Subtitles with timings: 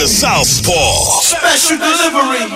[0.00, 1.20] The Southpaw.
[1.20, 2.48] Special delivery.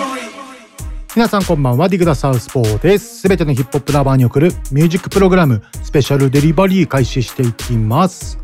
[1.15, 3.19] 皆さんこんばんは、ディグダサウスポーです。
[3.19, 8.39] すべてのヒップホップラバーに送るミュージックプログラム、スペシャルデリバリー開始していきます。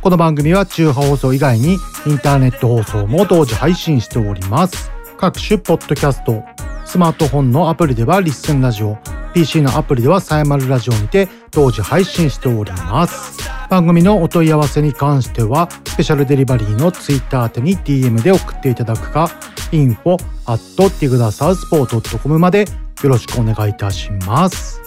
[0.00, 1.76] この番組は中波放送以外に
[2.06, 4.90] インターネット放送も同時配信しております。
[5.18, 6.42] 各種ポッドキャスト、
[6.86, 8.96] スマートフォンのアプリではリッスンラジオ、
[9.32, 13.38] PC のアプリではサイマルラジオにて同時配信しております。
[13.68, 19.30] 番組のお問い合わせに関しては、スペシャルデリバリーの Twitter 宛てに DM で送っていただくか、
[19.70, 22.64] info at tigdasouthport.com まで
[23.02, 24.80] よろしくお願いいたします。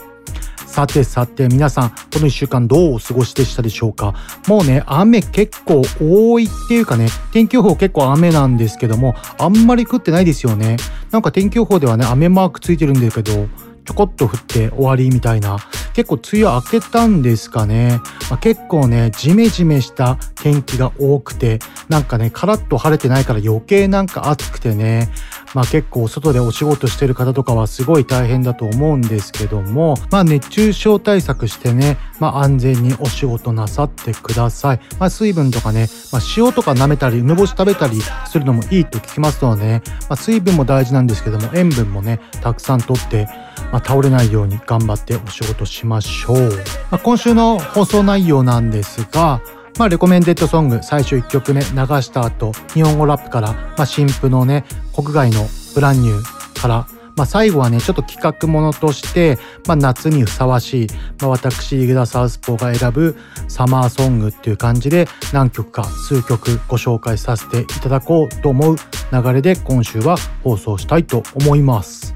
[0.67, 4.15] さてさて皆さん、この1週間どうお過ごしでしたでしょうか？
[4.47, 10.77] もうね、雨結構多いっていうかね、天気予報結構雨なんですけども、あんまり降ってないですよね。
[11.11, 13.47] なんか天気予報ではね、雨マークついてるんだけど、
[13.85, 15.57] ちょこっと降って終わりみたいな。
[15.93, 17.99] 結構梅雨明けたんですかね。
[18.29, 21.59] まあ、結構ね、ジメジメした天気が多くて、
[21.89, 25.09] なんかね、カラッと晴れてないから余計なんか暑くてね、
[25.53, 34.79] まあ結構外でお仕事してる方とかはすごい大変だと思うんですけども、まあ熱中症対策してね、まあ安全にお仕事なさってください。
[34.99, 43.27] まあ水分とかね、まあ塩とか舐めたり、梅干し食べたりするのもいいと聞きますのでね、まあ水分も大事なんですけども、塩分もね、たくさんとって、
[43.71, 46.49] まあ、倒れないように頑張ってお仕事しましょう。
[46.91, 49.41] まあ、今週の放送内容なんですが、
[49.77, 54.65] まあ、レコメンデッドソング最初1曲目流した後、日本語ラップから、まあ、新譜のね、
[54.95, 60.87] 国外のブランニューから、まあ、最後はね、ちょっと企画ものとして、まあ、夏にふさわしい、
[61.21, 63.15] まあ、私、イグダサウスポーが選ぶ
[63.47, 68.75] サマーソングっていう感じで何曲か数曲ご紹介させていただこうと思う
[69.11, 72.15] 流れで今週は放送したいと思います。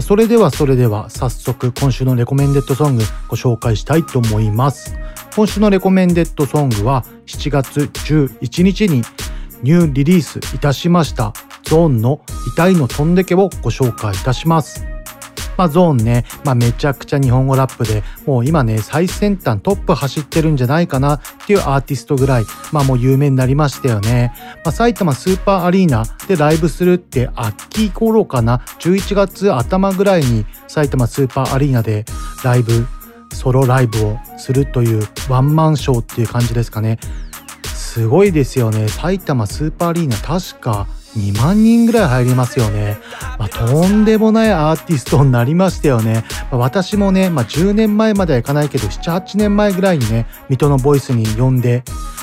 [0.00, 4.96] それではそれでは早速今週のレコメンデッドソングご紹介したいと思います。
[5.38, 9.02] 今週のレコメンデッドソングは7月11日に
[9.62, 11.32] ニューリリースいたしました
[11.62, 12.22] ゾーンの
[12.56, 14.84] 痛いの飛んでけをご紹介いたします。
[15.56, 24.32] まあゾーンね、まあめちゃくちゃ日本語ラップでもう今ね最先端トップ走ってるんじゃないかなっていうアーティストぐらいまあもう有名になりましたよね。
[24.64, 32.06] まあ埼玉スーパーアリーナでライブするって秋頃かな11月頭ぐらいに埼玉スーパーアリーナで
[32.42, 32.88] ライブ
[33.32, 36.98] ソロライブをするというワンマンショーっていう感じですかね。
[37.64, 38.88] すごいですよね。
[38.88, 42.98] 埼玉スーパーアリーナ確か2万人ぐらい入りますよね。
[43.38, 46.24] まあ、とんでもないアーティストになりましたよね。
[46.50, 51.82] まあ、私もね、まあ、10年前まではいかないけど、7、8年前ぐらいにね、水戸のボイスに呼んで、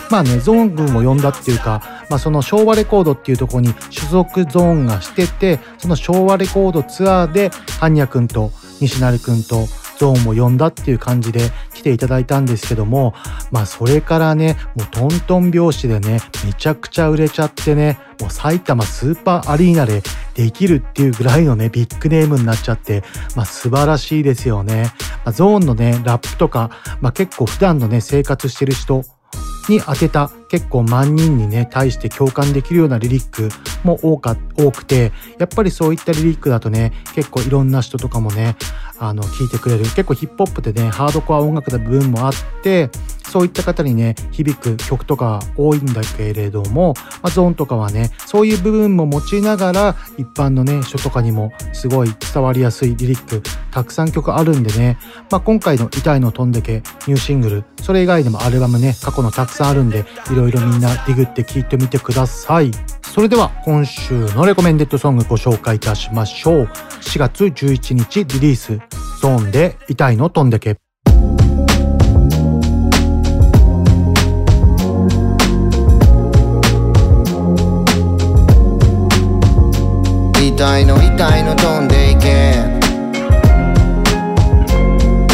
[0.10, 7.50] まあね、ゾーン軍を呼んだっていうか、まあ、その昭和レコードっていうところに所属ゾーンがしてて、その昭和レコードツアーで、
[7.80, 9.68] ハンニャ君と西成君と
[9.98, 13.14] ゾーンを呼んだっていう感じで来ていただいたんですけども、
[13.52, 20.02] まあそれからね、もうトントン拍子でね、めちゃくちゃ売れちゃってね、もう埼玉スーパーアリーナで
[20.34, 23.04] できるっていうぐらいのね、ビッグネームになっちゃって、
[23.36, 24.92] まあ素晴らしいですよね。
[25.24, 26.70] まあ、ゾーンのね、ラップとか、
[27.02, 29.04] まあ結構普段のね、生活してる人
[29.70, 33.50] に当てた結構万人にね対して共感できるようなリリック
[33.84, 38.56] も多か多くてやっぱりそういったリリックだとね結構いろんな人とかもね
[39.00, 39.84] あの聞いてくれる。
[39.84, 42.34] 結構ヒップホップでねハードコア音楽の部分もあっ
[42.64, 42.90] て
[43.30, 53.42] そういった方にね響く曲とか多いんだけれども、まあ、ゾーンとかはねそういう部分も用いながら一般のね人とかにもすごい伝わりやすいリリック
[53.72, 54.98] たくさん曲あるんでね、
[55.30, 62.72] まあ、今回の「痛いの飛んでけ」ニューシングルそれ以外でもアルバムね過去のたくさんあるんでいろいろみんなディグって聴いてみてください。
[63.04, 66.70] それでは今週のレコメンデッドソングご紹介いたしましょう。
[67.02, 68.80] 4月11日リリース
[69.22, 70.78] ゾーンで「痛いの飛んでけ」
[80.66, 82.56] 痛いの痛いの飛んでいけ。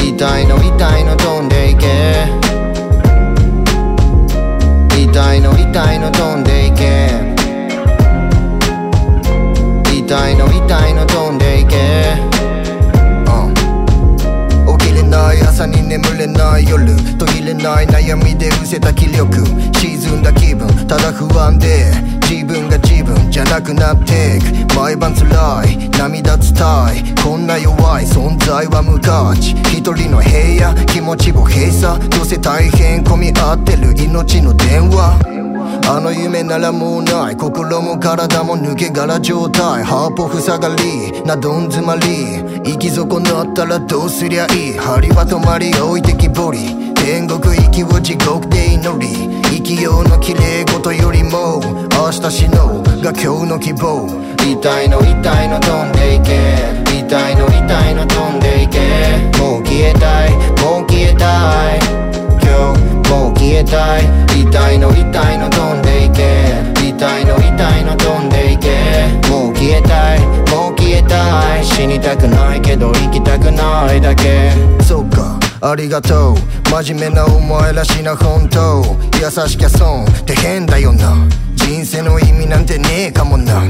[0.06, 1.88] 痛いの痛いの飛んでいけ。
[5.01, 7.11] 痛いの痛いの飛んでいけ。
[15.62, 16.88] 朝に眠れない夜
[17.19, 19.46] 途切れない悩みで失せた気力。
[19.78, 21.92] 沈んだ気分ただ不安で
[22.28, 24.75] 自分が自分じゃなくなっていく。
[24.75, 26.52] 毎晩辛い涙伝
[27.06, 29.52] いこんな弱い存在は無価値。
[29.78, 32.10] 一人の部屋気持ちを閉鎖。
[32.10, 35.41] どうせ大変混み合ってる命の電話。
[35.88, 37.38] あの夢ならもうない。
[37.38, 39.84] 心も体も抜け殻状態。
[39.84, 42.42] ハーポ塞がりなどん詰まり。
[42.63, 44.78] 行き損なったらどうすりゃいい？
[44.78, 46.94] 針は止まり置いてきぼり。
[46.96, 49.42] 天国行きを地獄で祈り。
[49.52, 51.62] 生きようの綺麗事よりも
[51.92, 54.08] 明日死のうが今日の希望。
[54.38, 56.81] 痛いの痛いの飛んでいけ。
[57.00, 58.80] 痛いの痛いの飛んでいけ。
[59.40, 60.31] もう消えたい
[60.63, 61.80] もう消えたい。
[62.42, 64.06] 今日もう消えたい。
[64.42, 66.48] 痛いの痛いの飛んでいけ。
[66.81, 69.30] 痛いの痛いの飛んでいけ。
[69.30, 70.19] もう消えたい。
[70.56, 71.66] もう消えたい。
[71.66, 74.52] 死にたくないけど生きたくないだけ。
[74.81, 75.38] そっか。
[75.60, 76.36] ありがとう。
[76.84, 78.81] 真面目なお前らしな本当。
[79.22, 80.06] 優しきゃ損。
[80.06, 81.28] って変だよな。
[81.56, 83.62] 人生の意味なんてねえかもな。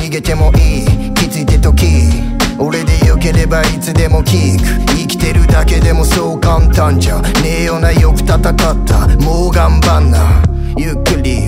[0.00, 1.12] 逃げてもいい。
[1.12, 2.35] 気づいて時。
[2.58, 4.86] 俺でよければいつでもキーク。
[4.92, 7.20] 生きてるだけでもそう簡単じゃ。
[7.20, 9.08] ねえよなよく戦った。
[9.18, 10.42] もう頑張んな。
[10.76, 11.40] ゆっくり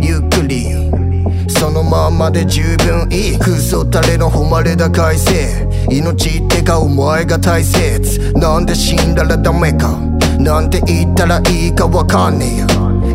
[0.00, 0.90] ゆっくり
[1.48, 3.38] そのまんまで十分いい。
[3.38, 5.68] クソタレの誉れだ改正。
[5.90, 8.32] 命ってかお前が大切。
[8.34, 9.96] なんで死んだらダメか。
[10.38, 12.66] なんて言ったらいいかわかんねえや。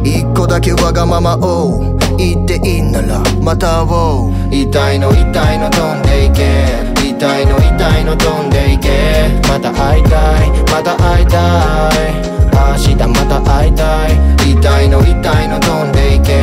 [0.03, 1.97] 一個だけわがままを。
[2.17, 4.33] 言っていいならまた会おう。
[4.53, 6.92] 痛いの痛いの飛んでいけ
[7.23, 8.89] 痛いの痛いの飛んでいけ。
[9.47, 10.49] また会いたい。
[10.69, 12.19] また会いたい。
[12.51, 14.51] 明日また会いたい。
[14.51, 16.33] 痛いの痛いの飛んでいけ。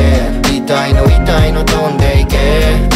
[0.51, 2.37] 痛いの痛いの飛んでいけ。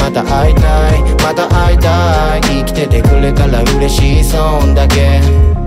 [0.02, 1.02] また会いたい。
[1.24, 2.42] また会いたい。
[2.42, 4.24] 生きててくれたら嬉しい。
[4.24, 5.65] そんだけ。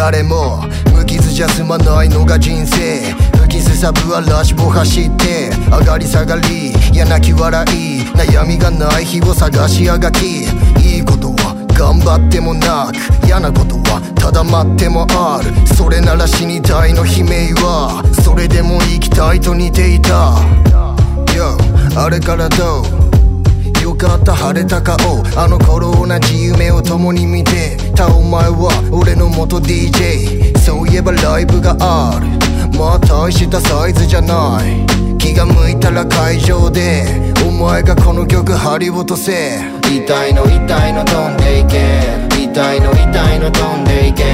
[0.00, 0.62] 誰も
[0.94, 3.12] 無傷じゃ済まないのが人生。
[3.42, 10.44] 吹きすさぶ嵐を走って上がり下がりや泣き笑い悩みがない日を探しあがき
[10.80, 15.52] いいことは頑張ってもなく嫌なことはただ待ってもある。
[15.76, 20.32] それなら死にたいの悲鳴はそれでも生きたいと似ていた。
[21.36, 21.58] Yo
[22.00, 22.99] あれからどう？
[24.00, 24.96] かった晴れた顔。
[25.36, 32.26] あの頃同じ夢を共に見てたお前は俺の元 DJ そういえばライブがある。
[32.78, 34.86] まあ大したサイズじゃない。
[35.18, 37.04] 気が向いたら会場で。
[37.46, 42.00] お前がこの曲張り落とせ痛いの痛いの飛んでいけ。
[42.42, 44.24] 痛いの痛いの飛んでいけ。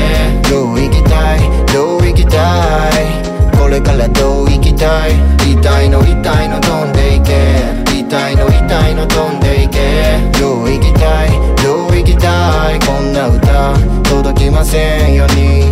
[0.49, 1.41] どう行きたい？
[1.75, 3.59] どう行きたい？
[3.59, 5.15] これからどう行きたい？
[5.53, 7.86] 痛いの痛いの飛んでいけ。
[8.09, 11.31] 痛いの痛いの飛んでいけどう行きたい
[11.65, 13.77] どう行きたいこんな歌
[14.09, 15.67] 届きませんように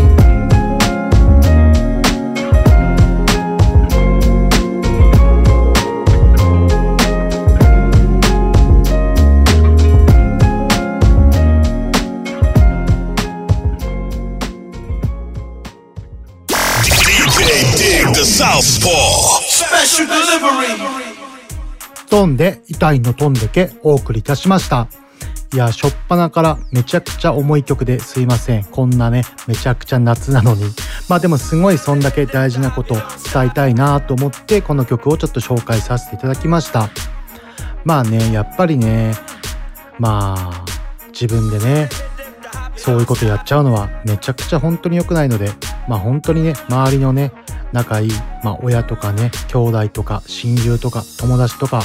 [16.83, 19.41] DJ Dig the Southpaw.
[19.47, 21.04] Special delivery.
[22.15, 24.87] 飛んで痛いの飛んでけお送りいたしました。
[25.53, 28.63] いや、しょっぱなからめちゃくちゃ重い曲ですいません。
[28.63, 30.63] こんなね、めちゃくちゃ夏なのに。
[31.09, 32.99] まあでもすごいそんだけ大事なことを
[33.33, 36.89] 伝えたいなと思って、この曲をちょっと紹介させていただきました。
[37.85, 39.15] まあね、やっぱりね、
[39.99, 40.65] まあ、
[41.09, 41.89] 自分でね、
[42.77, 45.51] そういうことやっちゃうのはめちゃくちゃ本当に良くないので、
[45.89, 47.33] まあ本当にね、周りのね、
[47.73, 48.13] 仲いい、
[48.45, 51.83] まあ親とかね、兄弟とか親友とか友達とか、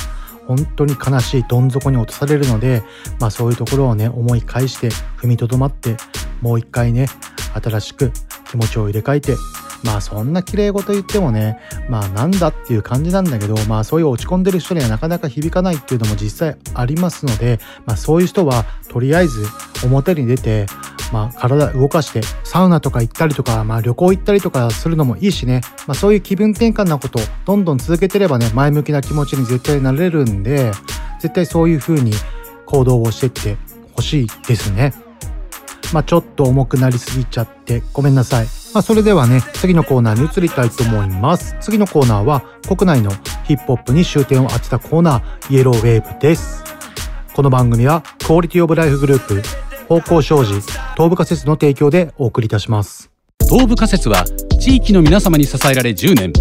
[0.50, 2.82] 本当に悲しいどん底に落とされるので、
[3.20, 4.90] まあそういうところをね、思い返して
[5.22, 5.96] 踏みとどまって、
[6.42, 7.06] もう一回ね、
[7.54, 8.12] 新しく
[8.50, 9.36] 気持ちを入れ替えて、
[9.84, 19.46] まあそんな綺麗事言ってもね、まあなんだっていう感じなんだけど、まあそういう落ち込んでる人にはなかなか響かないっていうのも実際ありますので、まあそういう人はとりあえず
[19.84, 20.66] 表に出て、
[21.12, 30.72] まあ体動かしてサウナとか行ったりとか、まあ旅行行ったりとかするのもいいしね、まあそういう気分転換なことをどんどん続けてればね、前向きな気持ちに絶対なれるんで、
[31.20, 32.14] 絶対そういう風に
[32.66, 33.58] 行動をしていって
[33.94, 34.94] ほしいですね。
[35.92, 38.46] まあちょっと重くなりすぎちゃってごめんなさい。
[38.74, 41.56] まあそれではね、次のコーナーに移りたいと思います。
[41.60, 43.10] 次のコーナーは国内の
[43.46, 46.64] ヒップホップに終点を当てたコーナー、イエローウェーブです。
[47.34, 49.42] この番組はクオリティオブライフグループ、
[49.90, 50.62] 方向障子、
[50.94, 53.10] 東部仮説の提供でお送りいたします。
[53.50, 54.24] 東部仮説は
[54.60, 56.32] 地域の皆様に支えられ10年。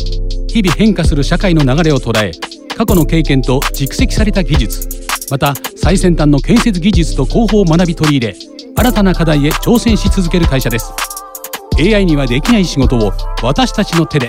[0.48, 2.32] 日々変化する社会の流れを捉え
[2.74, 4.88] 過去の経験と蓄積された技術
[5.30, 8.36] また最先端の建設技術と広報を学び取り入れ
[8.76, 10.92] 新たな課題へ挑戦し続ける会社です。
[11.78, 13.12] AI にはできない仕事を
[13.42, 14.28] 私たちの手で。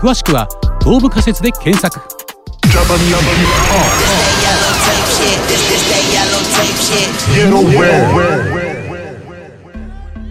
[0.00, 0.48] 詳しくは
[0.82, 2.00] 東部仮説で検索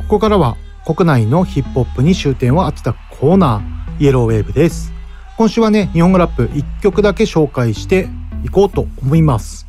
[0.03, 4.93] ここからは国内のヒップホップに終点を当てたコーナーイエローウェーブです。
[5.37, 8.07] 今週はね日本語ラップ1曲だけ紹介して
[8.45, 9.67] いこうと思います。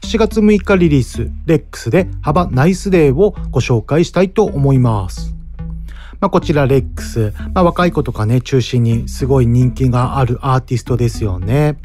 [0.00, 5.34] 7月6日リリースレックスで幅ナイスデーをご紹介したいと思います。
[6.20, 11.76] まあ、こちらレックス、まあ、若い子とかね中心にすごい人気があるアーティストですよね。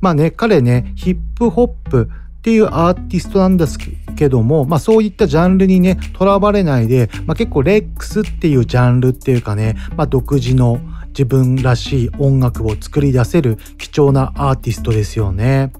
[0.00, 2.10] まあね彼ねヒップホップ
[2.48, 3.78] っていうアーティストなんです
[4.16, 15.74] けども、まあそういったジャンルにね、とらわれないで、まあ結構レックスっていうジャンルっていうかね、まあ独自の自分らしい音楽を作り出せる貴重なアーティストですよね。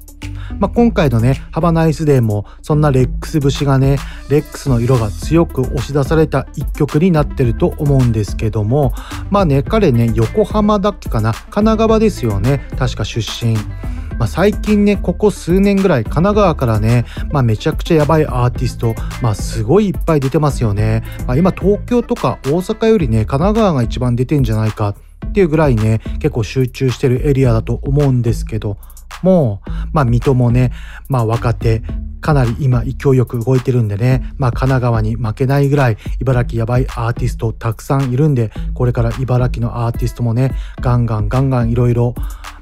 [0.59, 3.97] まあ、今回のね、ハバナイスデーも、そんなレックス節がね、
[4.29, 8.93] レックスの色が強く押し出された一曲になってると思うんですけども、
[9.31, 13.57] まあね、彼ね、横浜だっけかな、神奈川ですよね、確か出身。
[14.19, 21.03] まあ、最近ね、ここ数年ぐらい神奈川からね、まあ、めちゃくちゃやばいアーティスト、まあ、すごいいっぱい出てますよね。
[21.27, 24.89] まあ、今東京とか大阪よりね、神奈川が一番出てんじゃないか
[25.27, 28.79] っていうぐらいね、結構集中してるエリアだと思うんですけど、
[29.23, 30.73] もう、まあ、水戸もね、
[31.09, 31.83] まあ、若手、
[32.21, 42.15] かなり今勢いよく動いてるんでね、まあ、神奈川に負けないぐらい茨城やばいアーティストたくさんいるんで、これから茨城のアーティストもね、ガンガンガンガンいろいろ、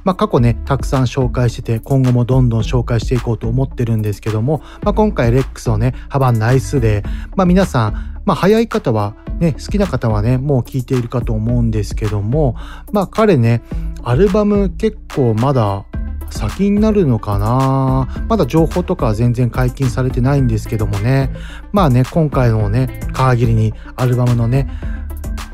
[0.06, 7.02] まあ、過去ね、たくさん紹介してて、今後もどんどん紹介していこうと思ってるんですけども、まあ、今回レックスをね、幅ナイスで、
[7.34, 12.54] まあ、皆さん、まあ、早い方は、ね、好きな方はね、もう聞いているかと思うんですけども、
[12.92, 13.62] まあ、彼ね、
[14.04, 15.84] アルバム結構まだ
[16.30, 18.06] 先になるのかな？
[18.28, 21.30] まだ情報とかは全然解禁されてないんですけどもね。
[21.72, 24.68] まあね、今回のね、皮切りにアルバムのね、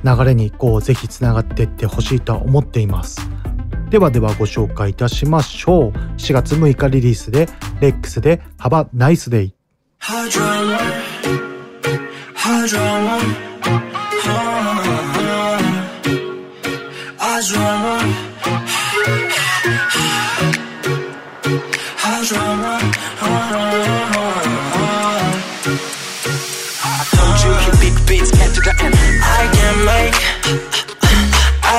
[0.04, 3.26] 流れにこう、ぜひつながっていってほしいとは思っています。
[3.92, 5.90] ではではご紹介いたしましょう。
[6.16, 7.46] 4月6日リリースで、
[7.82, 9.54] レックスで、ハバナイスデイ。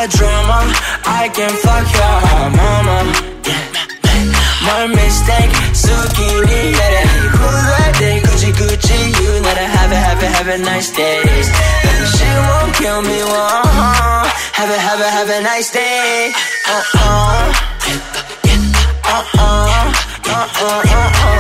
[0.04, 0.60] that drama
[1.08, 2.20] I can fuck your
[2.60, 3.00] mama.
[4.68, 9.96] My mistake, zucchini, let it Cool that day, Gucci, Gucci You let her have a,
[9.96, 11.24] have a, have a nice day
[12.16, 14.28] she won't kill me, uh-huh.
[14.60, 16.34] Have a, have a, have a nice day.
[16.68, 17.54] Uh-uh.
[19.06, 19.94] Uh-uh.
[20.26, 20.94] Uh-uh, uh-uh.
[20.96, 21.33] uh-uh.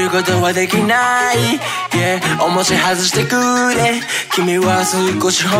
[0.00, 1.60] ることはできない。
[1.90, 3.36] Yeah 重し外してく
[3.74, 4.00] れ。
[4.34, 5.52] 君は少し重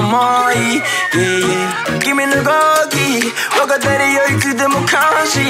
[0.53, 0.81] い。
[1.13, 2.41] Yeah yeah 君の動
[2.89, 3.21] き
[3.57, 5.41] 分かってるよいつでも監視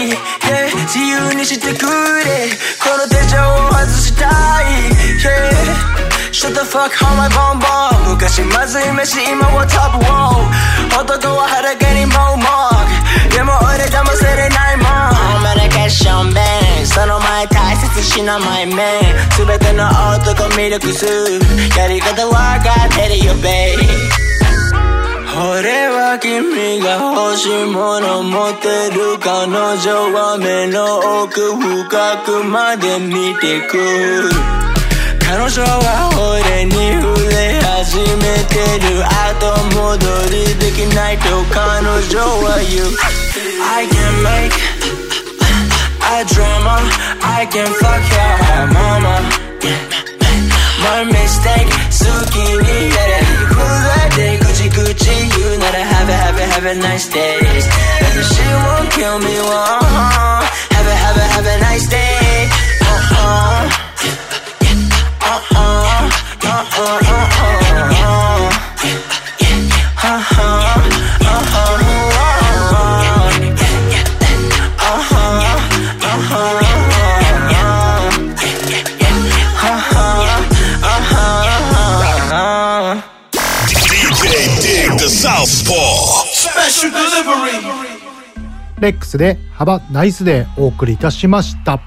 [0.45, 2.51] Yeah 自由にしてくれ。
[2.83, 4.91] この手錠を外したい。
[5.23, 7.61] Yeah Shut the fuck on my bomb
[8.31, 16.41] bomb 昔まずい飯今はトップウォー男は裸にモーモーでも俺騙せれないもんお前だけションベ
[16.83, 18.77] ンその前大切しなマイメン
[19.37, 21.07] 全ての男魅力す
[21.77, 23.77] やり方分かってるよベイ。
[25.33, 34.70] 俺は君が欲しいもの持ってる彼女は目の奥深くまで見てく。
[35.30, 36.72] 彼女は俺に
[37.02, 42.94] 触れ始めてる後戻りできないと彼女は言う
[43.62, 44.54] I can make
[46.06, 46.80] a drama
[47.22, 49.22] I can fuck your mama
[50.84, 53.58] My mistake 好きになれ震
[54.06, 54.86] えて口々
[55.38, 60.88] 言うなら Have a have a have a nice day Baby she won't kill me one Have
[60.88, 62.48] a have a have a nice day
[62.82, 63.89] uh-uh Uh-huh.
[88.81, 91.83] レックスで幅ナイスでお送りいたしました。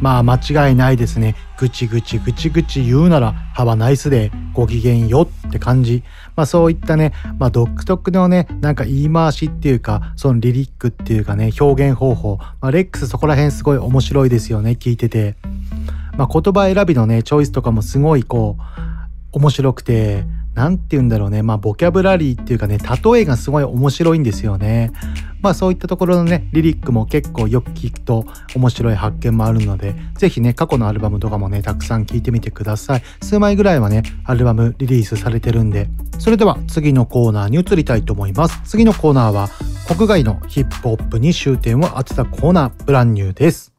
[0.00, 1.34] まあ間違いないですね。
[1.58, 6.02] ぐちぐちぐちぐち言うなら幅ナイスでご機嫌よって感じ。
[6.34, 12.36] まあそういったね、まあ独特のね、なんか言い回しっていうか、そのリリックっていうかね、表現方法。
[12.60, 15.36] まあレックスそこら辺すごい面白いですよね、聞いてて。
[16.18, 18.62] まあ言葉選びのね、チョイスとかもすごいこう、
[19.32, 20.24] 面白くて、
[20.56, 21.42] なんて言うんだろうね。
[21.42, 24.90] まあ、ボキャブラリーっていうかね、例えがすごい面白いんですよね。
[25.42, 33.02] まあ、そういったところのね、リリックも結構よく聞くと面白い発見もあるので、ぜひね、過去のアルバムとかもね、たくさん聴いてみてください。
[33.20, 35.90] 数枚ぐらいはね、アルバムリリースされてるんで。
[36.18, 38.58] それでは次のコーナーに移りたいと思います。
[38.64, 39.50] 次のコーナーは、
[39.86, 43.74] 国外のヒップホップに終点を当てたコーナー、ブランニューです。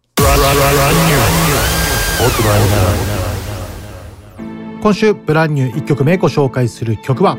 [4.81, 7.37] 今週ブランニュー1曲目ご紹介する曲は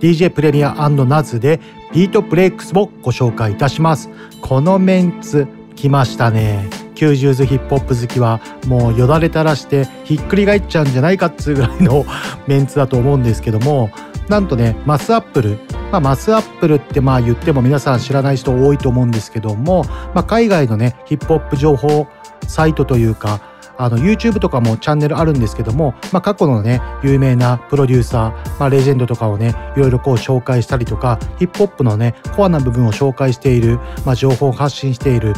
[0.00, 1.60] DJ プレミアナズで
[1.92, 4.08] ビートブレイクスをご紹介いたします。
[4.40, 5.46] このメンツ
[5.76, 6.68] 来ましたね。
[6.94, 12.04] 90s ヒップホップ好きはもうよだれ垂らしてひっくり返っちゃうんじゃないかっつうぐらいの
[12.46, 13.90] メンツだと思うんですけども
[14.28, 15.58] なんとね Mass Appeal。
[15.90, 19.84] まあ、 Mass Appeal ってまあ言っても皆さん知らない人多いと思うんですけども、
[20.14, 22.06] まあ、海外のねヒップホップ情報
[22.46, 23.40] サイトというか
[23.80, 35.32] あの YouTube とかもチャンネルあるんですけども、まあ、過去のね有名なプロデューサー、まあ、レジェンドとかをねいろいろこう紹介したりとかヒップホップのねコアな部分を紹介している、まあ、情報を発信している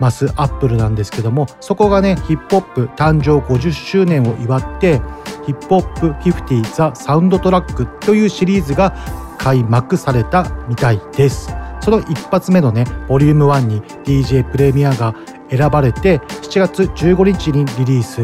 [0.00, 5.00] マスアップルなんですけどもそこがねヒップホップ誕生50周年を祝って
[5.46, 8.96] ヒップホップ50ザ・サウンドトラックというシリーズが
[9.38, 11.65] 開幕されたみたいです。
[11.86, 15.14] その一発目のねボリューム1に DJ プレミアが
[15.48, 18.22] 選ばれて7月15日にリリース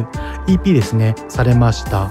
[0.51, 2.11] EP ですねされました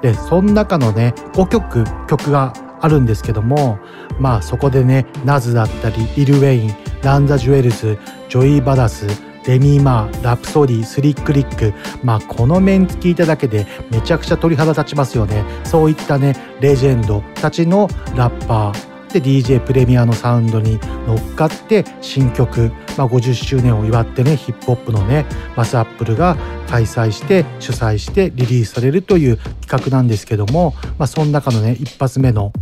[0.00, 3.80] でその中のね5曲曲があるんですけども
[4.20, 11.72] まあそこでね Nas だったり Lil Wayne、Run The Jewels、Joey Bada$$、Remy Ma、Rapsody、Slick Rick。
[12.02, 15.44] まあ、このメンツ聞いただけでめちゃくちゃ鳥肌立ちますよね。
[15.62, 18.95] そういったね、レジェンドたちのラッパー。
[19.12, 26.36] で DJ プレミアのサウンドに乗っかって新曲、まあ、50周年を祝ってねヒップホップのね Mass Appeal が
[26.68, 32.52] 開催して主催してリリースされるという企画なんですけども、まあ、その中のね一発目の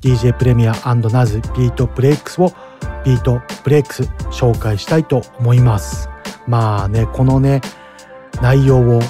[0.00, 2.52] DJ プレミアナズ Beat Breaks を
[3.04, 6.08] Beat Breaks 紹介したいと思います。
[6.46, 7.60] まあねこのね
[8.40, 9.00] 内容を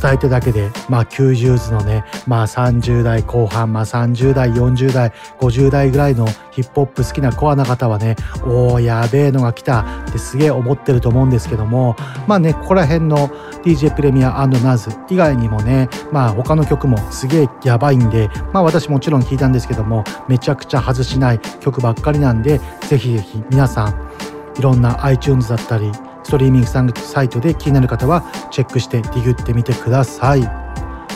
[0.00, 13.28] 伝えてだけで、まあ 90s のね、まあ30代後半、まあ30代、40代、50代ぐらいのヒップホップ好きなコアな方はね、おー、やべえのが来たってすげえ思ってると思うんですけども、まあね、ここら辺の
[13.64, 24.10] DJ プレミアナズ以外にもね、まあ他の曲もすげえやばいんで、まあ私もちろん聞いたんですけども、めちゃくちゃ外しない曲ばっかりなんで、ぜひぜひ皆さん、
[24.58, 25.90] いろんな iTunes だったり、
[26.24, 30.42] ストリーミングサイトで気になる方はチェックしてディグってみてください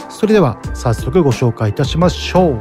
[0.09, 2.59] それでは早速ご紹介いたしましょう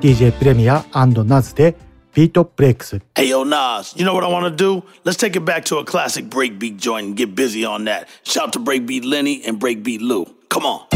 [0.00, 1.76] DJ プレミアナズで
[2.14, 4.82] ビートブレイクス Hey yo, Nas, you know what I want to do?
[5.04, 8.08] Let's take it back to a classic breakbeat joint and get busy on that.
[8.24, 10.26] Shout to Breakbeat Lenny and Breakbeat Lou.
[10.48, 10.95] Come on.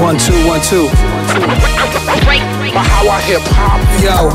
[0.00, 0.88] One, two, one, two.
[2.72, 3.78] How I hip hop.
[4.02, 4.30] Yo,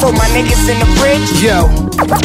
[0.00, 1.28] For my niggas in the bridge.
[1.38, 1.68] yo,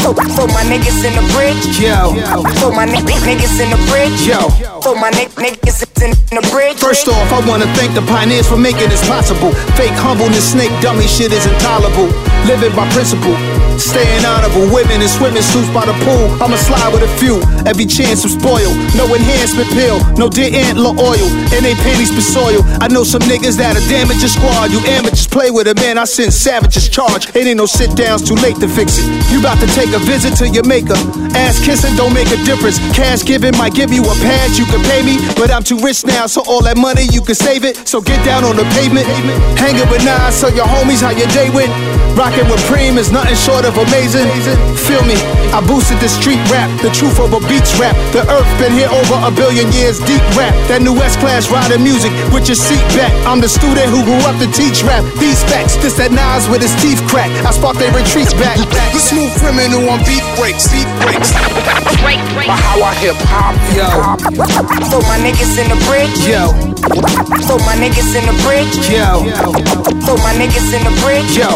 [0.02, 1.62] For, for my niggas in the bridge.
[1.78, 2.16] yo,
[2.62, 4.22] For my ni- niggas in the bridge.
[4.26, 4.50] yo.
[4.82, 6.78] For my ni- niggas in the bridge.
[6.80, 9.52] First off, I wanna thank the pioneers for making this possible.
[9.78, 12.10] Fake humbleness, snake dummy shit is intolerable.
[12.46, 13.34] Living by principle,
[13.78, 14.70] staying honorable.
[14.74, 16.26] Women in swimming suits by the pool.
[16.42, 17.42] I'ma slide with a few.
[17.66, 18.76] Every chance I'm spoiled.
[18.96, 21.28] No enhancement pill, no deer antler oil.
[21.54, 22.22] And they panties be
[22.56, 22.64] soil.
[22.82, 24.72] I know some niggas that'll damage your squad.
[24.72, 25.98] You amateurs play with it, man.
[25.98, 27.36] I send savages charge.
[27.36, 29.06] It ain't no sit downs, too late to fix it.
[29.32, 30.96] You about to take a visit to your maker.
[31.36, 32.80] Ass kissing don't make a difference.
[32.96, 35.18] Cash giving might give you a pass, you can pay me.
[35.36, 37.88] But I'm too rich now, so all that money you can save it.
[37.88, 39.08] So get down on the pavement.
[39.58, 41.72] Hanging with nine, so your homies, how your day went.
[42.16, 44.24] Rocking with Preem is nothing short of amazing.
[44.88, 45.20] Feel me,
[45.52, 47.92] I boosted the street rap, the truth of a beats rap.
[48.16, 50.56] The earth been here over a billion years, deep rap.
[50.72, 53.16] That new S class riding music with your seat back.
[53.24, 55.08] I'm the student who grew up to teach rap.
[55.24, 57.32] These facts, this that Nas with his teeth crack.
[57.48, 58.60] I spark their retreats back.
[58.92, 61.32] The smooth criminal on beat breaks, beat breaks.
[61.32, 63.56] How I hip hop.
[63.72, 63.88] Yo,
[64.92, 66.20] For my niggas in the bridge.
[66.28, 66.52] yo,
[67.48, 68.76] For my niggas in the bridge.
[68.92, 69.24] yo,
[70.04, 71.32] For my niggas in the bridge.
[71.40, 71.56] yo.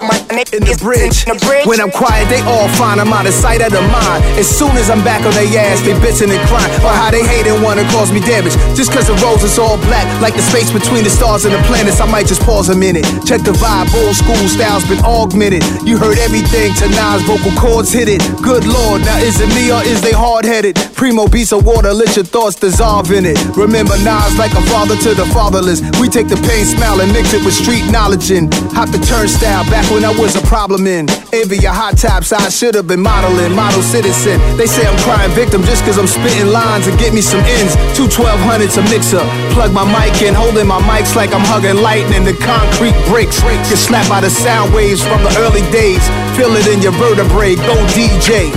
[0.00, 1.24] My niggas in the bridge.
[1.28, 1.66] in the bridge.
[1.68, 2.98] When I'm quiet, they all fine.
[2.98, 4.24] I'm out of sight, of the mind.
[4.40, 6.72] As soon as I'm back on their ass, they bitching and crying.
[6.84, 8.56] Or how they hate and wanna cause me damage.
[8.76, 11.62] Just cause the rose is all black, like the space between the stars and the
[11.66, 12.00] planets.
[12.00, 13.04] I might just pause a minute.
[13.26, 15.62] Check the vibe, old school style's been augmented.
[15.86, 18.20] You heard everything to Nas, vocal cords hit it.
[18.42, 20.76] Good lord, now is it me or is they hard headed?
[20.94, 23.38] Primo beats of water, let your thoughts dissolve in it.
[23.56, 25.82] Remember Nas like a father to the fatherless.
[26.00, 29.64] We take the pain, smile, and mix it with street knowledge and hop the turnstile
[29.70, 31.08] back when I was a problem in.
[31.32, 34.38] Envy your hot tops, I should have been modeling, model citizen.
[34.56, 37.74] They say I'm crying victim just cause I'm spitting lines and get me some ends.
[37.96, 39.24] Two 1200s a mixer.
[39.54, 42.24] Plug my mic in, holding my mics like I'm hugging lightning.
[42.24, 46.02] The concrete bricks get slapped by the sound waves from the early days.
[46.36, 48.52] Feel it in your vertebrae, go DJ.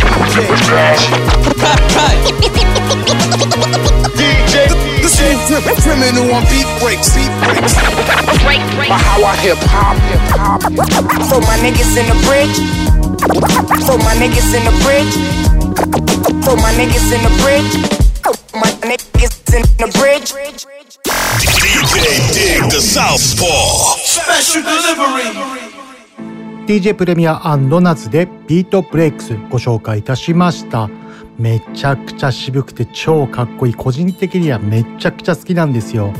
[4.17, 4.67] DJ,
[4.99, 5.39] this is
[5.83, 7.73] criminal on beat breaks, beat breaks.
[8.91, 10.61] How I hip hop, hip hop.
[11.31, 12.59] For my niggas in the bridge.
[13.87, 15.15] For my niggas in the bridge.
[16.43, 17.96] For my niggas in the bridge.
[18.27, 20.33] My niggas in the bridge.
[21.39, 23.95] DJ Dig the Southpaw.
[24.03, 25.31] Special delivery.
[26.67, 30.89] DJ プレミアナズでビートブレイクスご紹介いたしました。
[31.39, 33.73] めちゃくちゃ渋くて超かっこいい。
[33.73, 36.11] 個人的にはめちゃくちゃ好きなんですよ。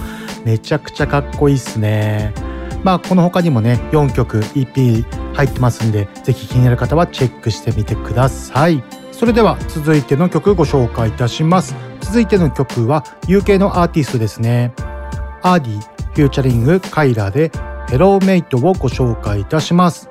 [0.46, 2.34] めちゃくちゃかっこいいっすね。
[2.84, 8.82] まあこの他にもね、4曲 EP 入ってますんで、ぜひ気になる方はチェックしてみてください。
[9.12, 11.76] それでは続いての曲ご紹介いたします。
[12.02, 14.74] 続いての曲は UK のアーティストですね。
[15.42, 17.52] アーディ、フューチャリング、カイラで
[17.90, 20.10] ヘローメイトをご紹介いたします。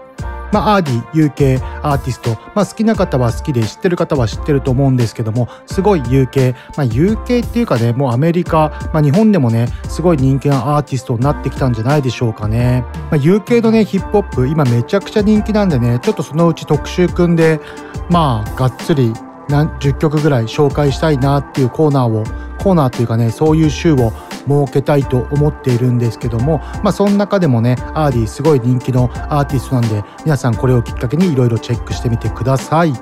[0.53, 12.85] まあ、アーディ、UK アーティスト、まあ、好きな方は好きで知ってる方は知ってると思うんですけども、すごい UK、まあ、UK っていうかね、もうアメリカ、まあ、日本でもね、すごい人気なアーティストになってきたんじゃないでしょうかね。
[13.11, 17.61] まあ、UK のね、ヒップホップ、今めちゃくちゃ人気なんでね、ちょっとそのうち特集組んで、
[18.09, 19.13] まあ、がっつり
[19.49, 22.25] 何10曲ぐらい紹介したいなっていうコーナーを
[22.59, 24.13] コーナーというかねそういう週を
[24.49, 32.93] 設けたいと思っているんですけどもまあその中でもねアーディすごい人気のアーティストなんで皆さんこれをきっかけにいろいろチェックしてみてください。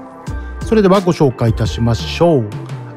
[0.64, 2.48] それではご紹介いたしましょう。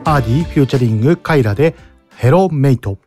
[0.05, 1.75] アーディフューチャリングカイラで
[2.15, 2.97] ヘロメイト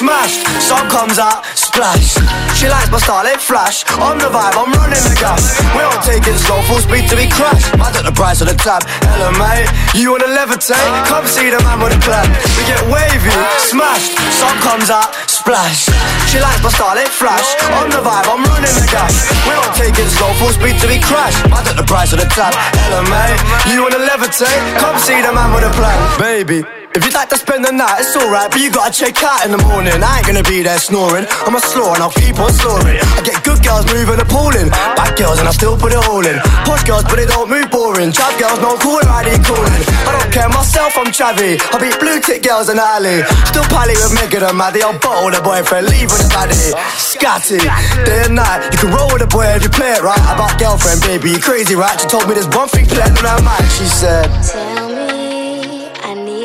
[0.00, 2.16] smashed, sun comes out, splash.
[2.56, 3.84] She likes my style, it flash.
[4.00, 5.60] On the vibe, I'm running the gas.
[5.76, 7.68] We don't take it slow, full speed till we crash.
[7.76, 8.80] I took the price of the tab.
[9.12, 9.68] Hello, mate.
[9.92, 10.88] You wanna levitate?
[11.04, 12.24] Come see the man with the plan.
[12.56, 13.28] We get wavy,
[13.68, 15.92] smashed, sun comes out, splash.
[16.32, 17.44] She likes my style, it flash.
[17.76, 19.12] On the vibe, I'm running the gas.
[19.44, 21.36] We don't take it slow, full speed till we crash.
[21.52, 22.56] I took the price of the tab.
[22.88, 23.36] Hello, mate.
[23.68, 24.64] You wanna levitate?
[24.80, 26.79] Come see the man with the plan, baby.
[26.90, 29.54] If you'd like to spend the night, it's alright, but you gotta check out in
[29.54, 29.94] the morning.
[30.02, 31.22] I ain't gonna be there snoring.
[31.46, 32.98] I'm a slaw and I'll keep on snoring.
[33.14, 36.42] I get good girls moving appalling, bad girls and I still put it all in.
[36.66, 38.10] Posh girls, but they don't move boring.
[38.10, 39.84] Trap girls, no cool ID calling.
[40.02, 41.62] I don't care myself, I'm chavvy.
[41.62, 43.22] I beat blue tick girls in the alley.
[43.46, 44.82] Still pally with Megan and Maddie.
[44.82, 46.74] I'll bottle the boyfriend, leave with the baddie.
[46.98, 47.62] Scatty,
[48.02, 48.66] day and night.
[48.74, 50.18] You can roll with the boy if you play it right.
[50.26, 51.94] About girlfriend, baby, you crazy, right?
[52.02, 53.62] She told me there's one thing clear on her mind.
[53.78, 54.89] She said.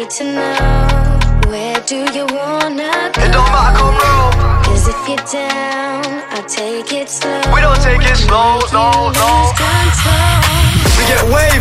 [0.07, 3.21] Tell me, I need to know where do you wanna go?
[3.23, 4.63] It don't matter, come roll.
[4.63, 7.41] Cause if you're down, I'll take it slow.
[7.53, 9.34] We don't take it slow, no, no.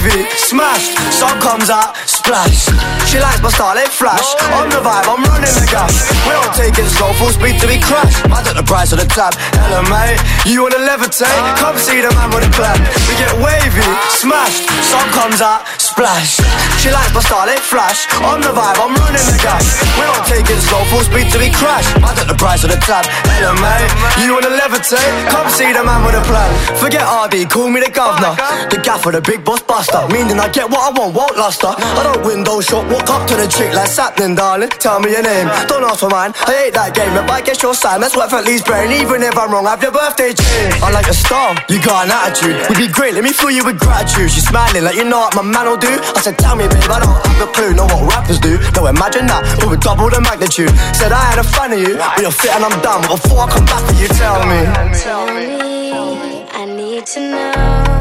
[0.05, 0.13] Lose control.
[0.13, 2.69] We get wavy, smashed, sun comes out, splash.
[3.09, 4.37] She likes my style, it flash.
[4.53, 5.93] On the vibe, I'm running the gas.
[6.27, 8.13] We don't take it slow, full speed till we crash.
[8.27, 9.35] I took the price of the tab.
[9.57, 10.21] Hello, mate.
[10.45, 11.57] You wanna levitate?
[11.57, 12.77] Come see the man with the plan.
[13.09, 13.85] We get wavy,
[14.21, 16.41] smashed, sun comes out, splash.
[16.81, 18.05] She likes my style, it flash.
[18.25, 19.65] On the vibe, I'm running the gas.
[19.97, 21.87] We don't take it slow, full speed till we crash.
[22.05, 23.07] I took the price of the tab.
[23.31, 23.89] Hello, mate.
[24.21, 25.13] You wanna levitate?
[25.31, 26.51] Come see the man with a plan.
[26.77, 28.37] Forget RD, call me the governor.
[28.69, 29.94] The gaffer, the big boss buster.
[30.11, 31.71] Meaning I get what I want, won't luster.
[31.71, 34.69] I don't window shop, walk up to the chick like happening, darling.
[34.83, 36.35] Tell me your name, don't ask for mine.
[36.51, 38.91] I hate that game, if I get your sign, that's what at least brain.
[38.91, 40.75] Even if I'm wrong, have your birthday chain.
[40.83, 42.59] I like a star, you got an attitude.
[42.67, 44.31] We'd be great, let me fill you with gratitude.
[44.35, 45.95] She's smiling like you know what my man will do.
[45.95, 48.59] I said, tell me, babe, I don't have a clue, know what rappers do.
[48.75, 50.75] No, imagine that, but with double the magnitude.
[50.91, 53.07] Said I had a fan of you, but you're fit and I'm done.
[53.07, 54.61] But before I come back for you, tell me.
[54.99, 57.94] Tell me, I need to know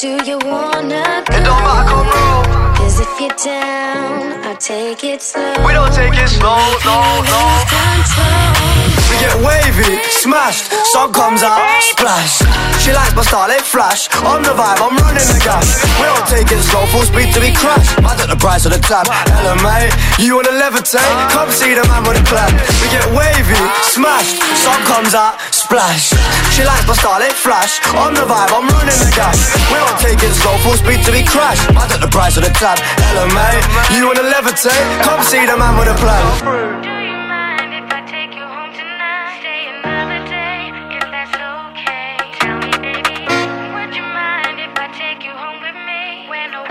[0.00, 1.36] do you wanna go?
[1.36, 2.74] It don't come roll.
[2.74, 5.52] Cause if you're down, I'll take it slow.
[5.66, 7.64] We don't take it slow, no, no.
[7.68, 8.79] Control.
[9.20, 10.72] Get wavy, smashed.
[10.96, 11.60] Sun comes out,
[11.92, 12.40] splash.
[12.80, 14.08] She likes my style, it flash.
[14.24, 15.68] I'm the vibe, I'm running the gas.
[16.00, 17.84] We don't take it slow, full speed to be crash.
[18.00, 19.04] I took the price of the tab.
[19.36, 19.92] Hello, mate.
[20.16, 21.04] You wanna levitate?
[21.36, 22.48] Come see the man with a plan.
[22.80, 23.60] We get wavy,
[23.92, 24.40] smashed.
[24.64, 26.16] Sun comes out, splash.
[26.56, 27.76] She likes my style, it flash.
[27.92, 29.36] I'm the vibe, I'm running the gas.
[29.68, 31.60] We don't take it slow, full speed to be crash.
[31.76, 32.80] I took the price of the tab.
[32.80, 33.64] Hello, mate.
[33.92, 35.04] You wanna levitate?
[35.04, 36.89] Come see the man with a plan.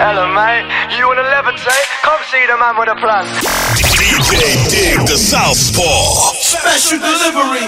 [0.02, 0.64] Hello, mate.
[0.98, 1.86] You wanna levitate?
[2.04, 3.26] Come see the man with a plan.
[3.76, 4.40] DJ
[4.72, 6.32] Dig the Southpaw.
[6.40, 7.68] Special delivery.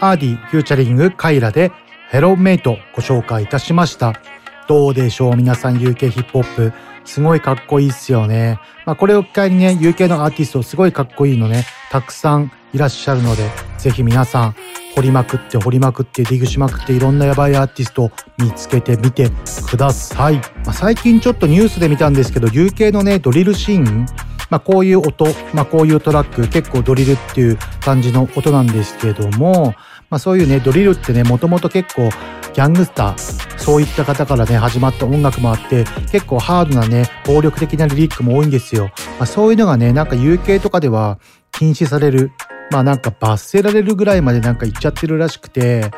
[0.00, 1.70] アーディフューチャリングカイラで
[2.10, 4.20] Hello Mate ご紹介いたしました。
[4.66, 6.72] どうでしょう皆さん UK ヒップホップ。
[7.04, 8.58] すごいかっこいいっすよね。
[8.84, 14.56] まあこれを機会にね、UK のアーティストすごいかっこいいのね、たくさんいらっしゃるので、ぜひ皆さん
[14.96, 19.30] 掘りまくって掘りまくってディグしまくっていろんなやばいアーティストを見つけてみて
[19.68, 20.36] ください。
[20.36, 24.06] まあ、最近ちょっとニュースで見たんですけど、UK のね、ドリルシーン、
[24.48, 29.74] まあこういう音、まあこういうトラック、結構ドリルっていう感じの音なんですけども、
[30.08, 32.08] まあそういうね、ドリルってね、もともと結構
[32.54, 38.86] ギャングスター、そういった方からね、始まった音楽もあって、結構ハードなね、暴力的なリリックも多いんですよ。
[39.18, 41.18] まあそういうのがね、なんか UK とかでは
[41.52, 42.32] 禁止される、
[42.70, 45.90] まあなんか罰せられるぐらいまでなんか言っちゃってるらしくて、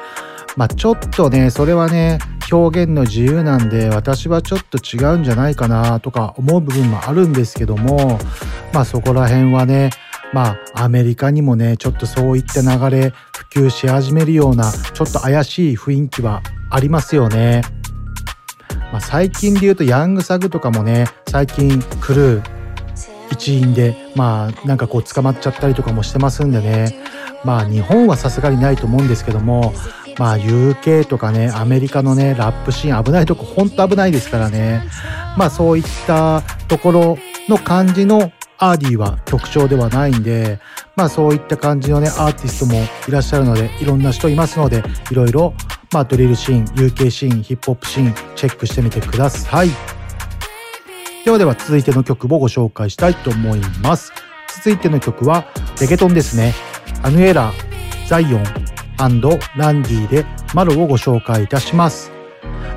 [0.57, 2.18] まあちょっとね、それはね、
[2.50, 8.18] 表現の自由なんで、私はちょっと違うんじゃないかなとか思う部分もあるんですけども、
[8.72, 9.90] まあそこら辺はね、
[10.33, 13.12] まあアメリカにもね、ちょっとそういった流れ
[13.52, 17.62] 普及し始めるような、ちょっと怪しい雰囲気はありますよね。
[18.92, 22.58] まあ最近で言うとヤングサグとかもね、最近クルー
[23.31, 26.95] 一員で、まあなんかこう捕まっちゃったりとかもしてますんでね。
[27.45, 29.73] まあ日本はさすがにないと思うんですけども、
[30.19, 34.83] まあ UK とかね、アメリカのね、ラップシーン危ないとこほんと危ないですからね。
[35.37, 40.59] まあそういったところの感じのアーディは曲調ではないんで、
[40.97, 45.55] まあそういった感じのね、アーティストもいらっしゃるので、いろんな人いますので、いろいろ、
[45.93, 49.98] まあドリルシーン、UK シーン、ヒップホップシーン、チェックしてみてください。
[51.29, 54.14] ではでは続いての曲をご紹介したいと思います。
[54.64, 55.45] 続いての曲は
[55.79, 56.55] レゲトンですね。
[57.03, 57.53] アヌエラ、
[58.09, 58.43] ザイオン
[59.55, 62.17] ランディで Malo をご紹介いたします。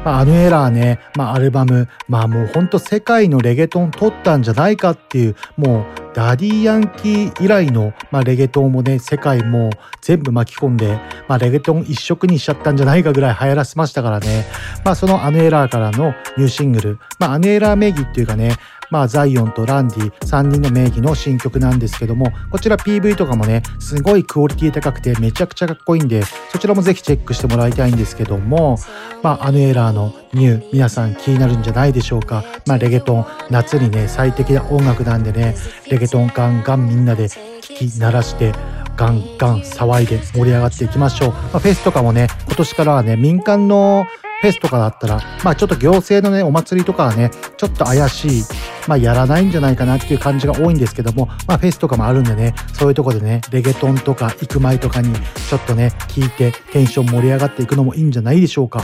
[0.04, 9.70] まあ、アヌエラーね、まあ、アルバム、まあもうほんと世界のレゲトン取ったんじゃないかっていう、もうダディヤンキー以来の、まあ、レゲトンもね、世界も
[10.02, 14.46] 全部巻き込んで、まあ、レゲトン一色にしちゃったんじゃないかぐらい流行らせましたからね。
[14.84, 18.56] まあ、そのアヌエラーからのニューシングル、まあ、アヌエラー名義っていうかね、
[18.92, 28.78] まあ、ザイオンとランディ3人の名義の新曲なんですけども、こちら PV とかもね、すごいクオリティ高くてめちゃくちゃかっこいいんで、そちらもぜひチェックしてもらいたいんですけども、
[29.24, 32.44] まあ、アヌエラーのニュー、皆さん気になるんじゃないでしょうか。
[32.68, 35.56] まあ、レゲトン、夏にね、最適な音楽なんでね、
[35.90, 38.54] レゲトンガンガンみんなで聞き鳴らして、
[38.98, 41.30] ガンガン騒いで盛り上がっていきましょう。
[41.32, 44.06] まあ、フェスとかもね、今年からはね、民間の
[44.42, 48.44] フェスとかだったら、まあちょっと行政のね、お祭りとかはね、ちょっと怪しい、
[48.88, 55.14] まあやらないんじゃないかなっていう感じが多いんですけども、まあフェスとかもあるんでね、そういうとこでね、レゲトンとか行く前とかに
[55.48, 58.84] ちょっとね、聞いてテンション盛り上がっていくのもいいんじゃないでしょうか。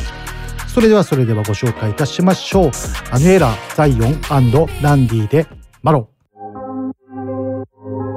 [0.68, 2.72] それではそれではご紹介いたしましょう。
[3.10, 4.22] アヌエラ、ザイオン
[4.82, 5.48] ランディで
[5.82, 6.10] マロ。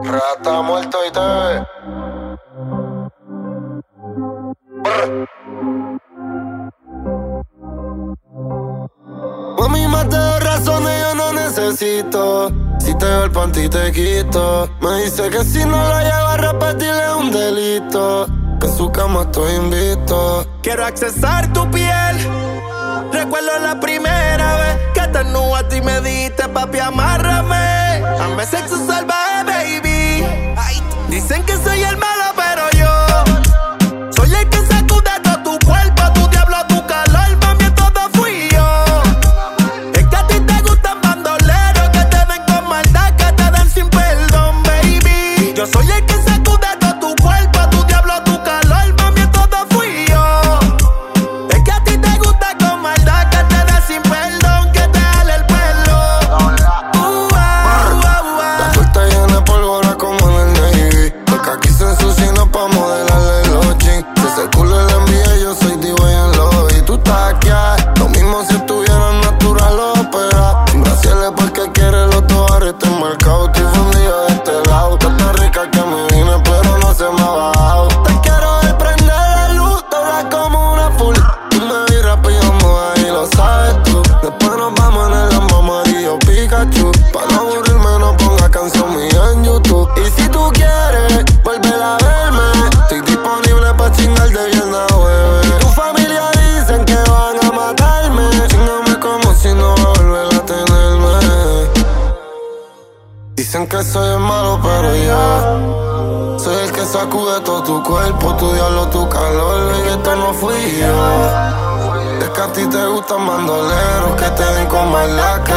[0.03, 1.21] Rata muerto y te.
[9.71, 10.07] Mami, más
[10.43, 12.51] razones yo no necesito.
[12.81, 14.69] Si te veo el panty te quito.
[14.81, 18.27] Me dice que si no lo llego a repetir es un delito.
[18.61, 20.45] Que en su cama estoy invito.
[20.63, 22.17] Quiero accesar tu piel.
[23.13, 28.01] Recuerdo la primera vez que te nudaste y me diste, papi, amárrame.
[28.19, 29.20] Dame sexo salvaje,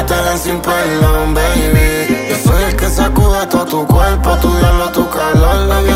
[0.06, 2.28] te den sin perdón, baby.
[2.30, 5.93] Yo soy el que sacude todo tu cuerpo, tu diablo, tu calor, y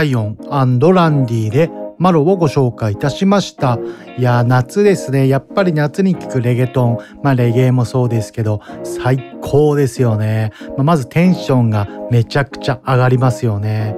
[0.00, 0.64] ザイオンラ
[1.10, 3.78] ンディでマロをご紹介いたしました。
[4.16, 5.28] いや、夏ですね。
[5.28, 6.98] やっぱり夏に聴くレゲトン。
[7.22, 10.52] まあ、レゲエもそうですけど、最高ですよね。
[10.70, 13.94] まあまずテンションがめちゃくちゃ上がりますよね。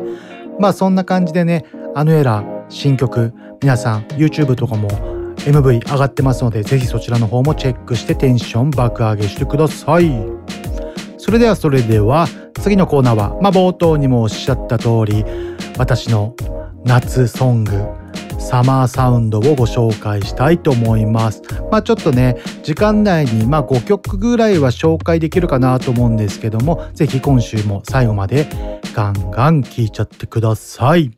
[0.59, 4.89] まあ、そんな感じでね、アヌエラ新曲、皆さん YouTube とかも
[5.37, 10.11] MV 上がってますので、ぜひそちらの方もチェックしてテンション爆上げしてください。
[11.17, 12.27] それではそれでは
[12.61, 15.25] 次のコーナーは、まあ、冒頭にもおっしゃった通り
[15.79, 16.35] 私の
[16.85, 17.73] 夏ソング
[18.39, 21.43] サマーサウンドをご紹介したいと思います。
[21.71, 28.49] まあちょっとね、時間内にまあ5曲ぐらいは紹介できるかなと思うんですけども、ぜひ今週も最後まで
[28.95, 31.13] ガンガン聴いちゃってください。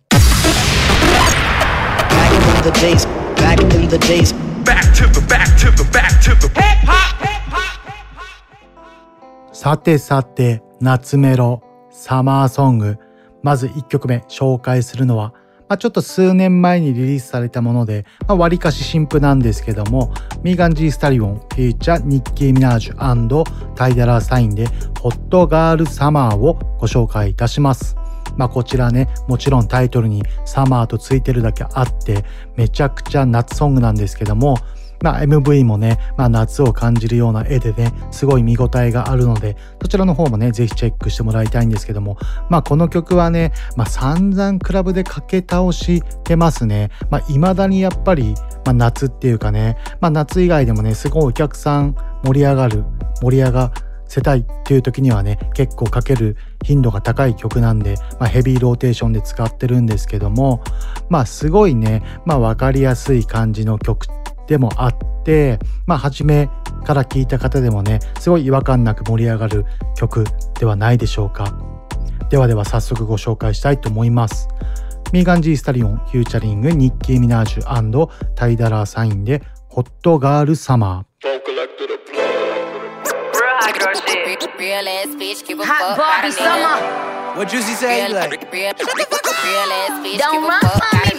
[9.52, 12.98] さてさて、夏メロ、サマーソング。
[13.44, 15.34] まず1曲目紹介するのは、
[15.68, 24.66] まあ、ちょっと数年前にリリースされたもので、まあ、割かし新譜なんですけども、ミーガン・ジー・スタリオン、フィーチャー、ニッキー・ミナージュタイダラー・サインで、
[24.98, 27.96] Hot Girl Summer をご紹介いたします。
[28.36, 32.24] まあこちらね、もちろんタイトルにサマーとついてるだけあって、
[32.56, 34.56] めちゃくちゃ夏ソングなんですけども、
[35.04, 42.16] まあ MV もね、まあ夏を感じるような絵でね、すごい見応えがあるので、そちらの方もね、ぜひチェックしてもらいたいんですけども、
[42.48, 46.88] まあこの曲はね、まあ散々クラブでかけ倒してますね。
[47.10, 52.84] まあ未だにやっぱり、まあ夏っていうかね、まあ夏以外でもね、すごいお客さん盛り上がる、
[53.20, 53.72] 盛り上が
[54.06, 60.62] せたいっていう時にはね結構かける頻度が高い曲なんで、まあ、ヘビーローテーションで使ってるんですけども
[61.08, 66.48] まあすごいね、まあ、分かりやすい感じの曲ってでもあってまあ初め
[66.84, 69.64] から聴いた方でもねすごい違和感なく盛り上がる
[69.96, 70.24] 曲
[70.58, 71.56] ではないでしょうか
[72.30, 74.48] ではでは早速ご紹介したいと思います
[75.12, 81.24] ミーガン・ジー・スタリオンフューチャリングニッキー・ミナージュタイダラー・サインで Hot Girl Summer
[84.64, 85.96] Real ass bitch, give a fuck.
[85.96, 86.80] Barbie summer.
[87.36, 88.06] What Juicy say?
[88.06, 91.13] Real, Like, real, real ass bitch, Don't give a run fuck.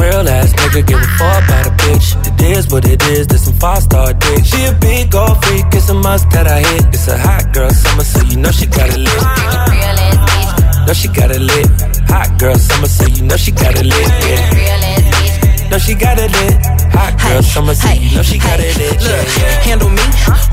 [0.00, 2.08] Real ass nigga give a fuck about a bitch.
[2.26, 4.44] It is what it is, this some five star dick.
[4.44, 6.86] She a big old freak, it's a must that I hit.
[6.94, 9.12] It's a hot girl summer, so you know she got it lit.
[9.12, 10.86] Real ass bitch.
[10.86, 11.68] Know she got it lit.
[12.08, 14.08] Hot girl summer, so you know she got it lit.
[14.28, 15.70] Yeah.
[15.70, 16.77] Know she got it lit.
[16.98, 18.98] Hot girl summer, so you know she got it lit.
[18.98, 19.62] Look, Yeah, yeah.
[19.70, 20.02] handle me?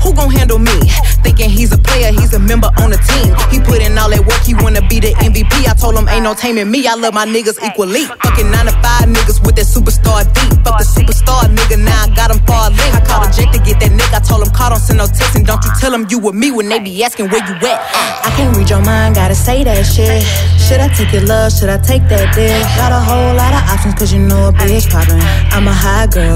[0.02, 0.78] Who gon' handle me?
[1.26, 3.34] Thinking he's a player, he's a member on the team.
[3.50, 5.66] He put in all that work, he wanna be the MVP.
[5.66, 6.86] I told him ain't no taming me.
[6.86, 8.04] I love my niggas equally.
[8.06, 10.54] Fucking nine to five niggas with that superstar deep.
[10.62, 12.94] Fuck the superstar nigga, now I got him far link.
[12.94, 14.14] I called a jet to get that nigga.
[14.14, 16.36] I told him call, don't send no text, and don't you tell him you with
[16.38, 17.78] me when they be asking where you at.
[18.22, 20.22] I can't read your mind, gotta say that shit.
[20.62, 21.50] Should I take your love?
[21.52, 22.54] Should I take that dick?
[22.78, 25.18] Got a whole lot of options, cause you know a bitch poppin'.
[25.50, 26.35] I'm a high girl,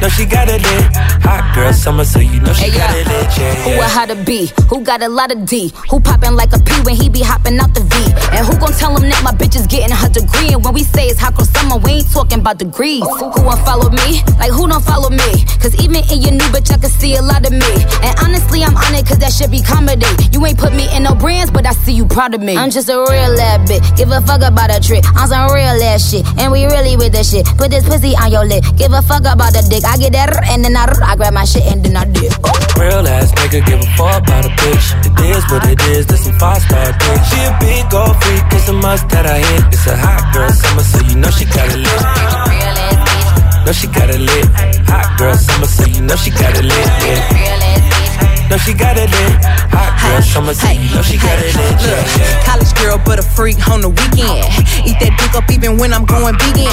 [0.00, 0.96] Know she got it lit.
[1.28, 3.00] Hot girl summer, so you know she Hey, got yo.
[3.00, 3.28] it lit.
[3.36, 3.84] Yeah, Who yeah.
[3.84, 4.50] a how to be?
[4.70, 5.72] Who got a lot of D?
[5.90, 7.94] Who poppin' like a P when he be hopping out the V?
[8.32, 10.54] And who gon' tell him that my bitch is getting her degree?
[10.56, 13.04] And when we say it's hot girl summer, we ain't talking about degrees.
[13.04, 14.24] Who won't follow me?
[14.40, 15.44] Like who don't follow me?
[15.60, 17.72] Cause even in your new bitch, I can see a lot of me.
[18.00, 20.08] And honestly, I'm on it cause that shit be comedy.
[20.32, 22.56] You ain't put me in no brands, but I see you proud of me.
[22.56, 23.84] I'm just a real ass bitch.
[24.00, 25.04] Give a fuck about a trick.
[25.12, 26.24] I'm some real ass shit.
[26.40, 27.44] And we really with the shit.
[27.60, 28.64] Put this pussy on your lip.
[28.80, 29.84] Give a fuck about the dick.
[29.90, 32.30] I get that and then I, I grab my shit and then I dip.
[32.78, 34.86] Real ass nigga give a fuck about a bitch.
[35.02, 37.18] It is what it is, this some five star dick.
[37.26, 39.66] She a big old freak, it's a must that I hit.
[39.74, 42.02] It's a hot girl summer, so you know she got it lit.
[43.66, 44.46] Know she got it lit.
[44.86, 46.86] Hot girl summer, so you know she got it lit.
[47.02, 47.99] Yeah.
[48.50, 49.30] Know she got it in.
[49.70, 51.70] Hot girl summer, so you know she got it lit.
[51.86, 52.42] Yeah, yeah.
[52.42, 54.42] College girl, but a freak on the weekend.
[54.82, 56.66] Eat that dick up even when I'm going vegan.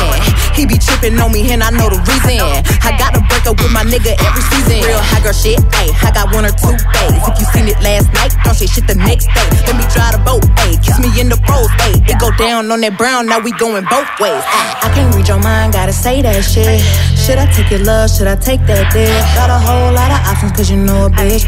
[0.58, 2.42] He be tripping on me and I know the reason.
[2.82, 4.82] I gotta break up with my nigga every season.
[4.90, 5.94] Real high girl shit, ayy.
[6.02, 7.22] I got one or two days.
[7.30, 9.46] If you seen it last night, don't say shit the next day.
[9.70, 10.82] Let me drive the boat, ayy.
[10.82, 12.02] Kiss me in the pros, ayy.
[12.10, 14.42] It go down on that brown, now we going both ways.
[14.82, 16.82] I can't read your mind, gotta say that shit.
[17.14, 18.10] Should I take your love?
[18.10, 19.14] Should I take that dick?
[19.38, 21.46] Got a whole lot of options, cause you know a bitch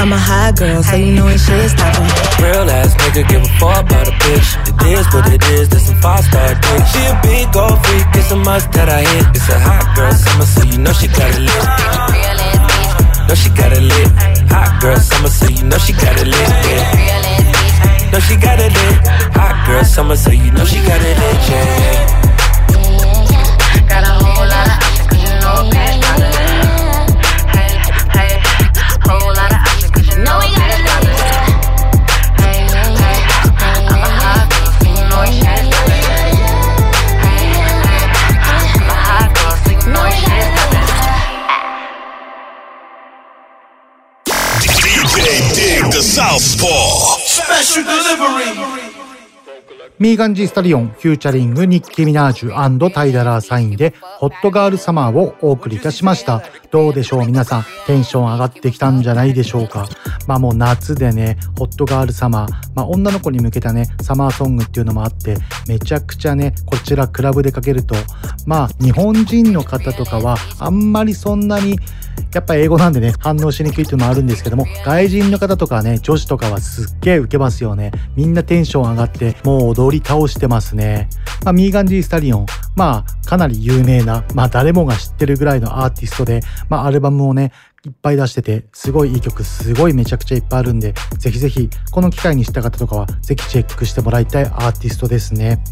[0.00, 2.08] I'm a high girl, so you know when shit's stoppin'.
[2.42, 4.48] Real ass nigga give a fuck about a bitch.
[4.66, 6.82] It is what it is, this some five star dick.
[6.92, 9.26] She a big old freak, it's a must that I hit.
[9.34, 11.64] It's a hot girl summer, so you know she got it lit.
[13.28, 14.08] Know she got it lit.
[14.52, 16.48] Hot girl summer, so you know she got it lit.
[16.68, 18.10] Yeah.
[18.12, 19.06] Know she got it lit.
[19.34, 21.48] Hot girl summer, so you know she got it lit.
[21.48, 22.23] Yeah.
[49.98, 56.44] ミーガンジースタリオンフューチャリングニッキー・ミナージュタイダラーサインで Hot Girl Summer をお送りいたしました。
[56.70, 59.88] どうでしょう皆さんテンション上がってきたんじゃないでしょうか。
[60.28, 65.36] まあもう夏でね、ホットガールサマー、まあ女の子に向けたね、サマーソングっていうのもあって、
[65.66, 67.96] めちゃくちゃね、こちらクラブでかけると、
[68.46, 71.76] まあ日本人の方とかはあんまりそんなに
[72.32, 77.92] やっぱ英語なんでね、反応しにくいっていうのもあるんですけども、外人の方とかね、女子とかはすっげえ受けますよね。
[78.16, 81.08] みんなテンション上がって、もう踊り倒してますね。
[81.44, 87.52] まあ、ミーガンジースタリオン、まあ、かなり有名な、まあ、誰もが知ってるぐらいのアーティストで、まあ、アルバムをね、
[87.86, 95.62] いっぱい出してて、すごいいい曲、すごいめちゃくちゃいっぱいあるんで、ぜひぜひ、この機会に知った方とかは、ぜひチェックしてもらいたいアーティストですね。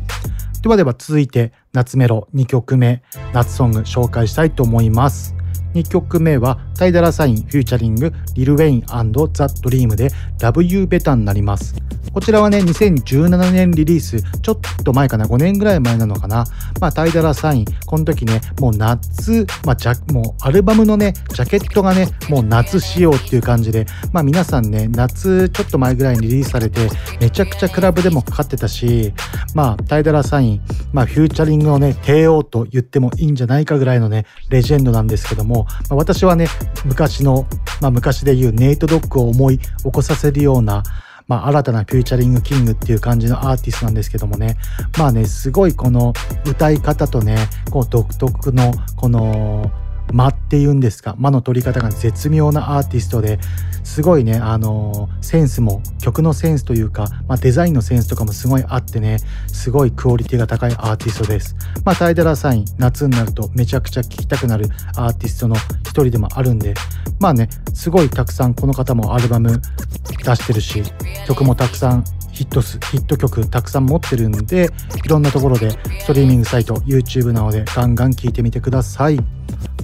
[0.61, 5.35] ではでは続いて、夏メロ2曲目、夏ソング紹介したいと思います。
[5.75, 8.83] 2曲目はタイダラサインフューチャリングリル・ウェイン
[9.33, 11.75] ザ・ドリームで Love You Better になります。
[12.13, 16.45] こちらはね、2017年リリース、ちょっと前かな、5年ぐらい前なのかな？
[16.79, 26.87] まあ、タイダラサイン、この時ね、もう夏、まあ、じゃ、もうアルバムのね、ジャケットがね、もう夏仕様っていう感じで、まあ皆さんね、夏ちょっと前ぐらいにリリースされて、
[27.19, 29.15] めちゃくちゃクラブでもかかってたし、
[29.55, 30.61] まあ、タイダラサイン、
[30.93, 36.47] まあ、フューチャリングのね、帝王と言ってもいいんじゃないかぐらいのね、レジェンドなんですけども、まあ、私はね、
[36.85, 37.47] 昔の、
[37.81, 40.83] まあ、昔で言うネイトドッグを思い起こさせるような、
[41.29, 44.57] まあ、新たなフューチャリングキングっていう感じのアーティストなんですけどもね。
[44.99, 46.13] まあね、すごいこの
[46.47, 47.37] 歌い方とね、
[47.71, 49.71] こう独特のこの
[50.13, 53.39] 間っていうんですか間の取り方が絶妙なアーティストで
[53.85, 61.57] すごいねあの、センスも曲のセンスというか、まあ、デザインのセンスとかもすごいあってねすごいクオリティが高いアーティストです。
[61.85, 66.75] まあタイダラサイン夏になるとめちゃくちゃ聴きたくなるアーティストの一人でもあるんで
[67.19, 69.61] まあねすごいたくさんこの方もアルバム
[70.25, 70.83] 出してるし
[71.27, 74.69] 曲もたくさんヒットスヒット曲たくさん持ってるんで
[75.05, 75.71] いろんなところで
[76.01, 79.19] ストリーミングサイト YouTube などでガンガン聴いてみてください。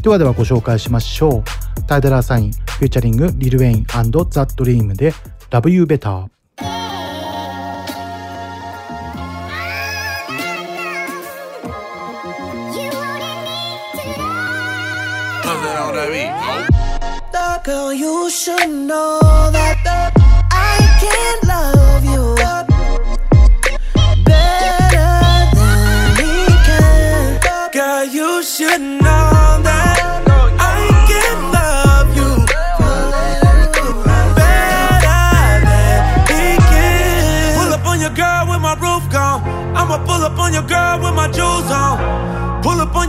[0.03, 1.45] ではではご紹介しましょう。
[1.87, 3.87] タイダラーサインフューチャリングリル・ウェイン
[4.31, 5.13] ザ・ドリームで
[5.51, 6.27] Love You Better
[17.65, 19.21] Girl, you should know
[19.53, 20.18] that I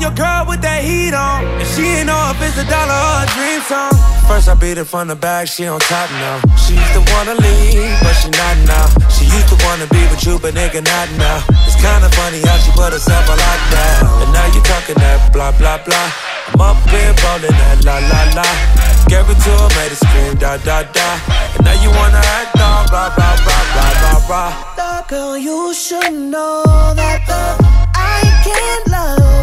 [0.10, 1.45] your girl with that heat on.
[1.45, 3.93] And she ain't know if it's a dollar or a dream song.
[4.26, 6.41] First I beat it from the back, she on top now.
[6.57, 8.86] She used to wanna leave, but she not now.
[9.10, 11.45] She used to wanna be with you, but nigga not now.
[11.66, 14.24] It's kinda funny how she put herself on lockdown.
[14.24, 16.10] And now you talking that blah blah blah.
[16.49, 18.47] I'm up here ballin' that la la la.
[19.10, 21.10] Gave it to her, made her scream da da da.
[21.55, 24.51] And now you wanna act all blah blah blah blah blah blah.
[25.10, 26.62] Girl, you should know
[26.93, 27.26] that
[27.95, 29.38] I can't love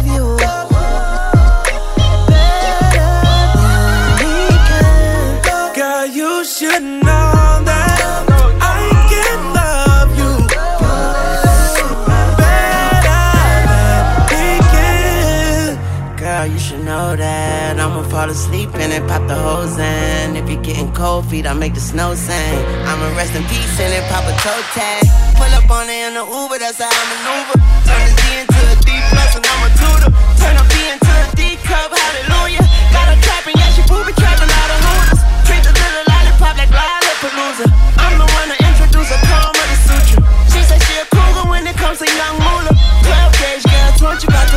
[18.17, 20.35] fall asleep and then pop the hose in.
[20.35, 22.57] If you're getting cold feet, I make the snow sing.
[22.89, 25.05] I'ma rest in peace and then pop a toe tag.
[25.37, 27.57] Pull up on it in the Uber, that's how I maneuver.
[27.85, 30.09] Turn the D into a D plus and I'm a tutor.
[30.41, 32.65] Turn a B into a D cup, hallelujah.
[32.89, 35.21] Got her trapping, yeah, she booby trapping out of hooters.
[35.45, 37.69] Treat the little lollipop like Lollapalooza.
[38.01, 40.21] I'm the one to introduce call her the suture.
[40.49, 42.73] She said she a cougar when it comes to young moolah.
[42.73, 44.56] 12 gauge girl, 20 about to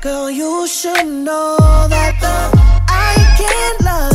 [0.00, 2.16] Girl, you should know that
[2.88, 4.09] I can't love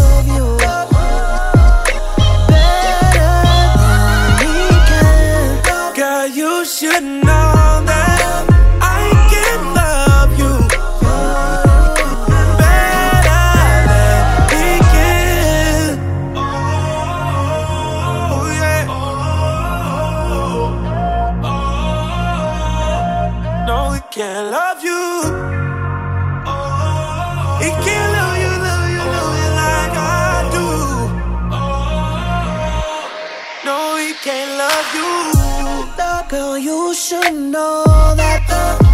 [36.28, 37.84] Girl, you should know
[38.15, 38.85] that I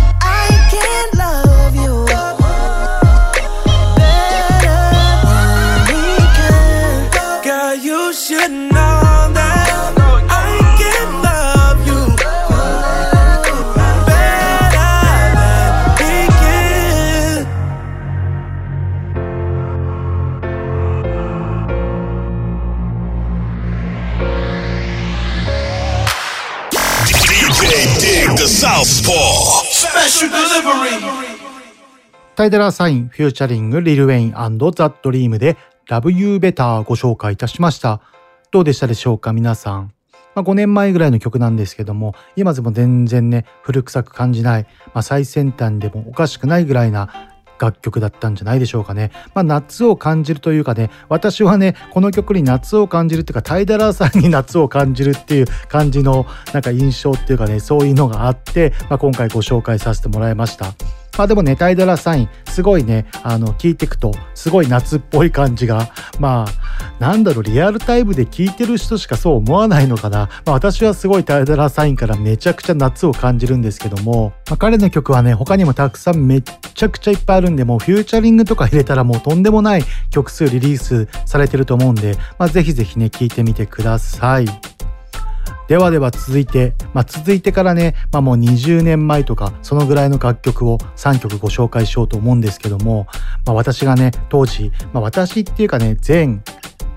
[32.36, 34.32] タイダラーサインフューチャリングリル・ウェイン
[34.76, 35.56] ザ・ドリームで
[35.88, 38.02] Love You Better ご紹介いたしました。
[38.52, 39.94] どうでしたでしょうか皆さん。
[40.36, 47.30] まあ、5年前ぐらいの曲なんですけども今でも全然ね古臭く感じない、まあ、最先端でもおかしくないぐらいな
[47.62, 49.12] 楽曲だったんじゃないでしょうかね。
[49.36, 61.01] まあ、夏を感じるというかね、私はね、この曲に夏を感じるっていうか、タイダラーさんに夏を感じるっていう感じのなんか印象っていうかね、そういうのがあって、まあ、今回ご紹介させてもらいました。
[61.18, 65.89] まあでもね、タイダラサイン、すごいね、あの、聞いていくと、すごい夏っぽい感じが、
[66.20, 70.30] まあ、なんだろう、リアルタイムで聞いてる人しかそう思わないのかな。
[70.45, 84.45] まあ私はすごいタイダラサインからめちゃくちゃ夏を感じるんですけども、まあ彼の曲はね、他にもたくさんめっちゃくちゃいっぱいあるんで、もうフューチャリングとか入れたらもうとんでもない曲数リリースされてると思うんで、まあぜひぜひね、聞いてみてください。
[85.72, 93.07] ではでは続いて、まあ、続いてからね、まあ、もう20年前とかそのぐらいの楽曲を3曲ご紹介しようと思うんですけども、
[93.45, 96.43] まあ、私がね当時、まあ、私っていうかね全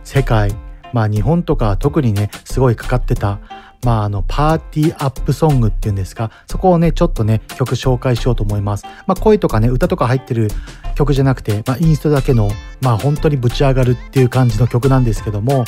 [0.03, 0.51] 世界、
[0.93, 3.39] まあ、日本とか特にねすごいかかってた、
[3.85, 8.87] まあ、あの、パーティーアップソングっていうんですか、そこをね、ちょっとね、曲紹介しようと思います。
[9.07, 10.49] まあ、声とかね、歌とか入ってる
[10.97, 12.51] 曲じゃなくて、まあ、インストだけの、
[12.81, 15.65] まあ、本当にぶち上がるっていう感じの曲なんですけども、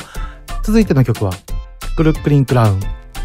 [0.64, 1.30] 続いての曲は、
[1.96, 2.80] クルックリンクラウン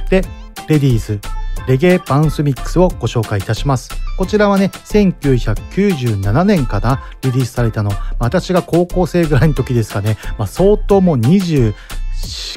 [0.09, 0.21] で、
[0.69, 1.19] レディーズ、
[1.67, 3.89] レゲエバウンスミックスをご紹介いたします。
[4.17, 7.91] こちらはね、1997年かな、リリースされたの。
[8.17, 10.17] 私が高校生ぐらいの時ですかね。
[10.37, 11.73] まあ、相当もう20、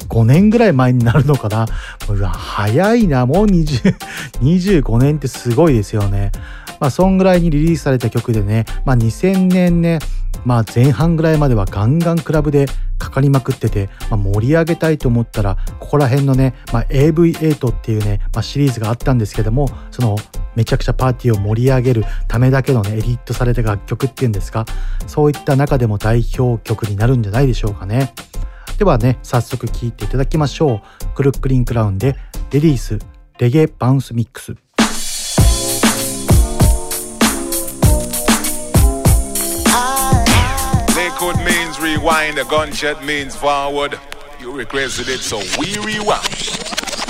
[0.07, 1.65] 5年ぐらい前になるのかな。
[2.07, 3.25] うわ、早いな。
[3.25, 3.95] もう20、
[4.41, 6.31] 25年ってすごいですよね。
[6.79, 9.99] まあ、そんぐらいにリリースされた曲でね、まあ、2000年ね、
[10.43, 12.65] まあ、前半ぐらいまではガンガンクラブで
[12.97, 20.15] かかりまくってて、まあ、盛り上げたいと思ったら、ここら辺のね、まあ、AV8 っていうね、まあ、シリーズがあったんですけども、その、
[20.55, 24.65] めちゃくちゃパーティーを盛り上げるためだけのね、エディットされた楽曲っていうんですか、
[25.07, 28.13] そういった中でも代表曲になるんじゃないでしょうかね。
[28.77, 31.05] ではね、早速聴いていただきましょう。
[31.15, 32.15] クルックリンクラウンで、
[32.51, 32.99] レディース、
[33.39, 34.64] レゲエバウンスミックス。
[41.85, 43.99] Rewind, a gunshot means forward.
[44.39, 46.25] You requested it, so we rewind.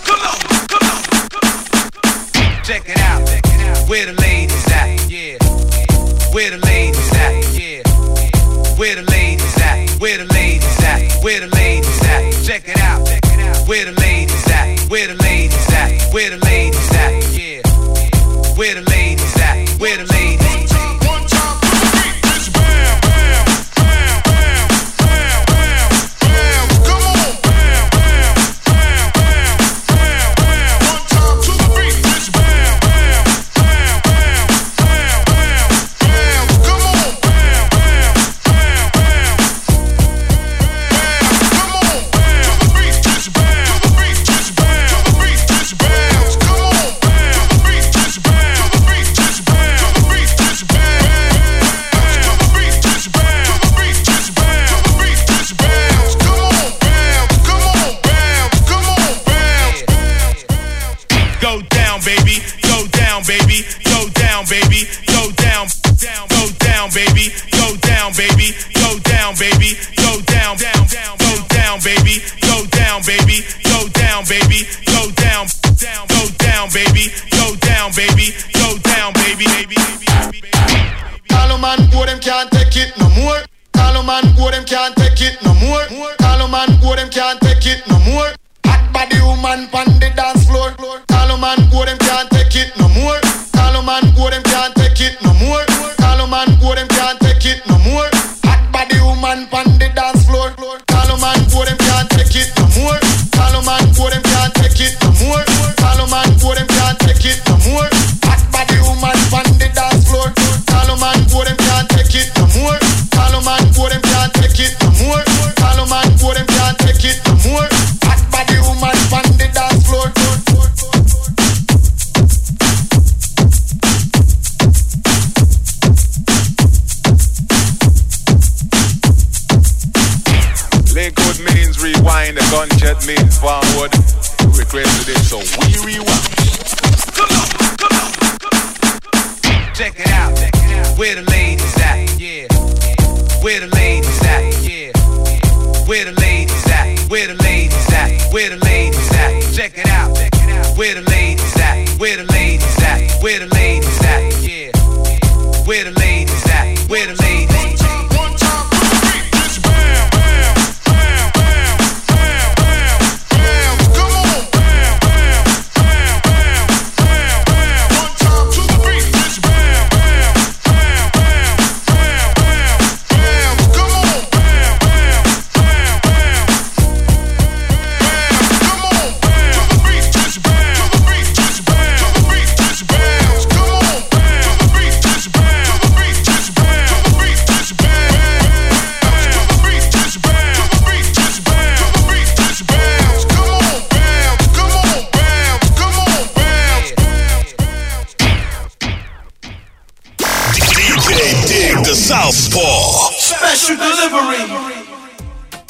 [0.03, 2.63] Come on, come on, come on.
[2.63, 3.23] Check it out,
[3.88, 5.09] where the ladies at?
[5.09, 5.38] Yeah,
[6.34, 7.34] where the ladies at?
[7.55, 7.84] Yeah,
[8.78, 9.89] where the ladies at?
[10.01, 11.23] Where the ladies at?
[11.23, 12.34] Where the ladies at?
[12.43, 13.07] Check it out.
[13.69, 14.80] Where the ladies at?
[14.89, 16.13] Where the ladies at?
[16.13, 17.32] Where the ladies at?
[17.32, 17.55] Yeah.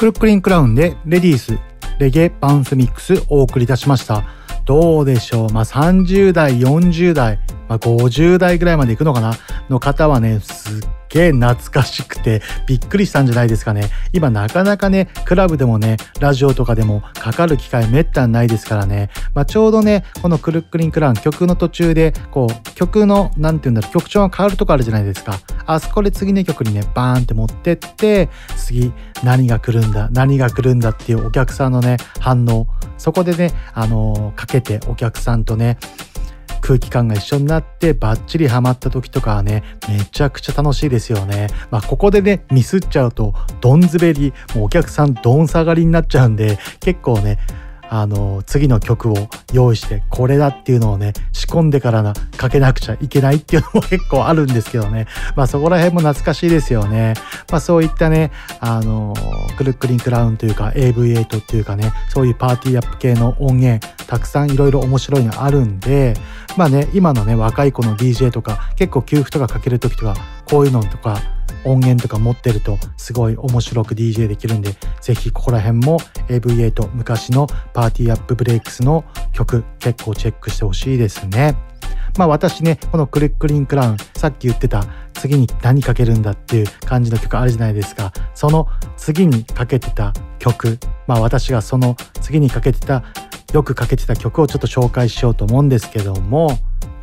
[0.05, 1.57] クルックリンクラウンでレディース
[1.97, 4.23] レゲバウンスミックスお送りいたしました。
[4.63, 5.49] どうでしょう？
[5.49, 9.33] まあ30代40代、まあ、50代ぐらいまで行くのかな？
[9.67, 13.89] の方はねすっげえ懐かしくてびっくりしたんじゃないですかね。
[14.11, 19.09] 今なかなかね、クラブでもね、ラジオとかでもかかる機会めったにないですからね。
[19.33, 25.39] まあ、ちょうどね、このクルックリンクラン曲の途中で、こう、曲の、なんて言うんだろう、曲調が変わるとこあるじゃないですか。
[25.65, 28.91] あそこで次の曲にね、バーンって持ってって、次
[29.23, 32.67] 何が来るんだ、何が来るんだっていうお客さんのね、反応。
[32.97, 35.77] そこでね、あのー、かけてお客さんとね、
[36.65, 41.47] 空気感が一緒になってバッチリハマった時とかはね、めちゃくちゃ楽しいですよね。
[41.69, 47.37] まあ、ここでね、ミスっちゃうと、どん滑り、もうお客さんどん下がりになっちゃうんで、結構ね、
[47.89, 49.15] あの次の曲を
[49.53, 55.07] 用意してこれだっていうのをね仕込んでからなかけなくちゃいけないっていうのも結構あるんですけどね。
[55.35, 57.13] まあそこら辺も懐かしいですよね。
[57.51, 59.13] まあそういったねあの
[59.57, 66.15] クルックリンクランというか AV8 っていうかねそういうパーティーアップ系の音源たくさんいろいろ面白いのあるんで
[66.57, 70.15] まあね今のね若い子の DJ とか結構給付とかかける時とか
[70.45, 71.19] こういうのとか
[71.65, 75.99] 音源とか持ってるとすごい面白く DJ できるんで、ぜひここら辺も
[76.29, 79.03] AV8 昔のパーティーアップブレイクスの
[79.33, 81.55] 曲結構チェックしてほしいですね。
[82.17, 88.13] まあ私ね、このクルックリンクラン、さっき言ってた次に何かけるんだっていう感じの曲あるじゃないですか。
[88.33, 93.03] その次にかけてた曲、まあ私がその次にかけてた、
[93.53, 96.57] よくかけてた曲をちょっと紹介しようと思うんですけども、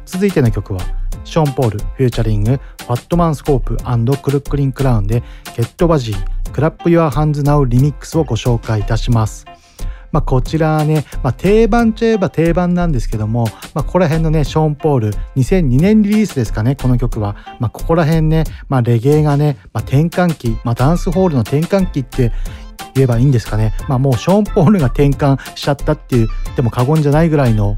[0.07, 0.81] 続いての曲は？
[1.25, 5.23] Sean Paul、featuring、Fatman Scoop Crooklyn Clan で、
[5.57, 9.47] Get Busy、Clap Your Hands Now Remix をご紹介いたします。
[10.13, 17.35] まあ、こちらね、まあ、定番といえば定番なんですけども、まあ、ここら辺のね、ショーン・ポール、2002年リリースですかね、この曲は。
[17.59, 22.31] まあ、ここら辺ね、まあ、レゲエがね、まあ、転換期、まあ、ダンスホールの転換期って
[22.95, 23.73] 言えばいいんですかね。
[23.89, 27.77] まあ、もうショーン・ポールが転換しちゃったっていう、でも過言じゃないぐらいの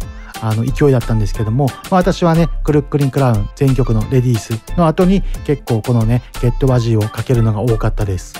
[0.48, 8.34] あの勢いだったんですけども、まあ、私はねクルックリンクラウン全曲のレディースの後に結構このねゲットバジーをかけるのが多かったです。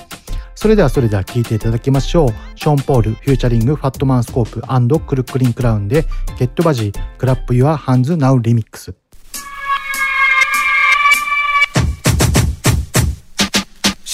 [0.57, 2.29] それではそれでは聴いていただきましょう。
[2.55, 6.05] ショーン・ポールフューチャリングファットマンスコープクルックリンクラウンで
[6.39, 8.95] ゲットバジークラップユアハンズナウリミックス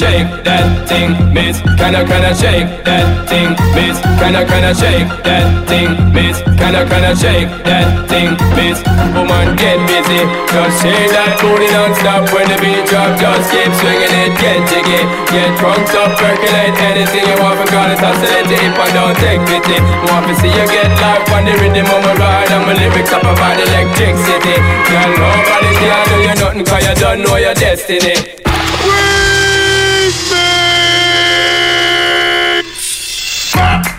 [0.01, 1.61] shake that thing, miss.
[1.77, 4.01] Kinda, kinda shake that thing, miss.
[4.17, 6.41] Kinda, kinda shake that thing, miss.
[6.57, 8.81] Kinda, kinda shake that thing, miss.
[9.13, 10.25] Woman, get busy.
[10.49, 13.13] Just shake that booty non-stop when the beat drop.
[13.21, 15.05] Just keep swinging it, get jiggy.
[15.29, 17.61] Get drunk up, percolate anything you want.
[17.61, 19.77] Because it's oscillate if I don't take pity.
[20.09, 22.49] Want to see you get life on the rhythm of my ride.
[22.49, 24.57] And my lyrics up about electricity.
[24.89, 28.41] Girl, nobody can do you nothing cause you don't know your destiny.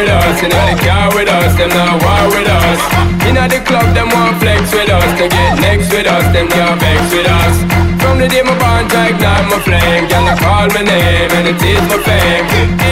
[0.00, 2.80] with us, know they car with us, them not war with us.
[3.28, 6.80] Inna the club, them want flex with us, to get next with us, them can't
[6.80, 7.56] vex with us.
[8.00, 10.08] From the day my bond ignite my flame.
[10.08, 12.44] Girl, I call my name and it is my fame.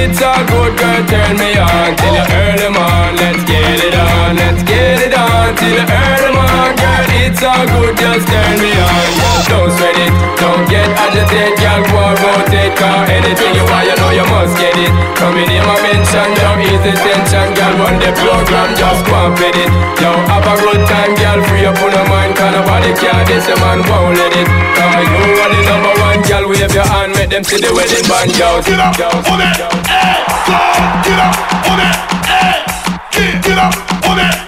[0.04, 1.96] It's all good, girl, turn me on.
[1.96, 4.36] Till you earn on, let's get it on.
[4.36, 4.67] Let's get it on,
[5.56, 10.12] till you earn on Girl, it's all good, just turn me on don't sweat it,
[10.36, 14.76] don't get agitated Girl, go rotate, cause anything you want, you know you must get
[14.76, 14.92] it.
[15.16, 19.02] Coming in my mention, yo, easy tension Girl, run the program, just
[19.40, 19.70] fit it.
[20.04, 23.48] Yo, have a good time, girl, free up on your mind Cause nobody care, this
[23.48, 24.48] a man won't let it.
[24.76, 28.04] Cause you are the number one girl, wave your hand, make them see the wedding
[28.04, 28.60] band, yo.
[28.60, 29.00] Get up
[29.32, 30.60] on it, eh, hey, go,
[31.08, 31.34] get up
[31.72, 31.94] on it,
[32.28, 32.52] hey,
[33.16, 33.74] get, get up
[34.04, 34.47] on it,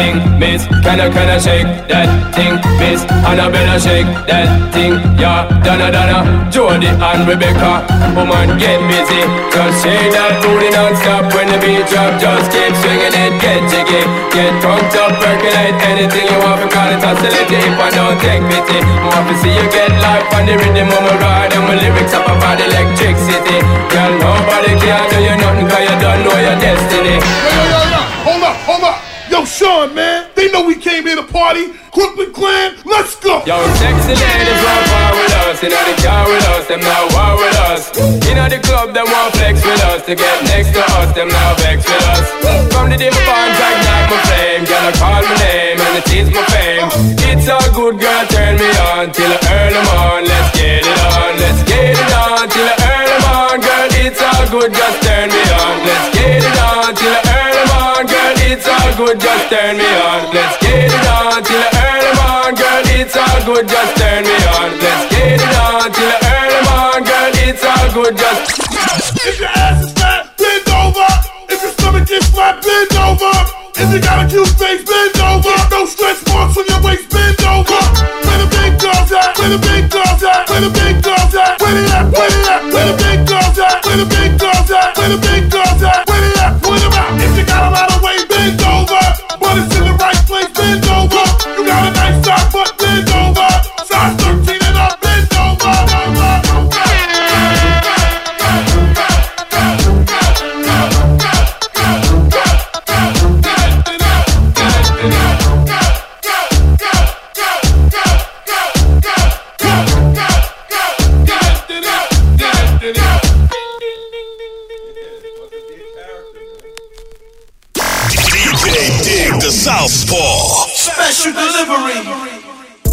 [0.00, 0.64] thing, miss.
[0.80, 3.04] Can I, can I shake that thing, miss?
[3.28, 5.44] And I better shake that thing, yeah.
[5.60, 7.84] Donna, Donna, Jody and Rebecca.
[8.16, 9.20] Woman, get busy.
[9.52, 12.16] Just say that booty non-stop when the beat drop.
[12.16, 14.02] Just keep swinging it, get jiggy.
[14.32, 16.64] Get drunk up, percolate anything you want.
[16.64, 18.80] Because it's oscillating if I don't take pity.
[19.04, 21.52] want to see you get life on the rhythm of my ride.
[21.52, 23.58] And my lyrics up about electricity.
[23.92, 25.68] Girl, nobody can do you nothing.
[25.68, 27.20] Cause you don't know your destiny.
[27.20, 28.19] No, no, no,
[29.62, 30.28] on, man?
[30.34, 31.72] They know we came here to party.
[31.92, 33.42] Brooklyn Clan, let's go.
[33.44, 35.62] Yo, sexy ladies want war with us.
[35.62, 37.82] You know the car with us, them now war with us.
[38.26, 40.04] You the club, them want flex with us.
[40.06, 42.26] To get next to us, them now vex with us.
[42.72, 44.40] From the bond, ignite my flame.
[44.90, 46.88] I call my name and it is my fame.
[47.30, 50.24] It's all good, girl, turn me on till I earn them on.
[50.24, 53.60] Let's get it on, let's get it on till I earn them on.
[53.60, 55.76] Girl, it's all good, just turn me on.
[55.86, 56.49] Let's get it
[58.50, 60.34] it's all good, just turn me on.
[60.34, 62.18] Let's get it on till I earn them.
[62.58, 64.70] Girl, it's all good, just turn me on.
[64.74, 67.04] Let's get it on till I earn them.
[67.06, 68.42] Girl, it's all good, just.
[69.22, 71.10] If your ass is fat, bend over.
[71.46, 73.34] If your stomach is flat, bend over.
[73.78, 75.54] If you got a cute face, bend over.
[75.70, 77.80] No stretch marks on your waist, bend over.
[78.26, 79.38] Where the big girls at?
[79.38, 80.50] Where the big girls at?
[80.50, 81.54] Where the big girls at?
[81.62, 82.06] Where they at?
[82.10, 82.62] Where they at?
[82.74, 83.78] Where the big girls at?
[83.86, 84.98] Where the big girls at?
[84.98, 85.69] Where the big girls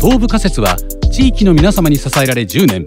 [0.01, 0.75] 東部仮説は
[1.13, 2.83] 地域の皆様に支えられ10年。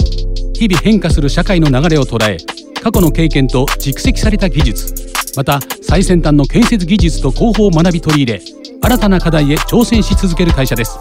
[0.52, 2.36] 日々変化する社会の流れを捉え
[2.82, 4.94] 過去の経験と蓄積された技術。
[5.34, 8.42] また最先端の建設技術と広報を学び取り入れ
[8.82, 10.98] 新たな課題へ挑戦し続ける会社です。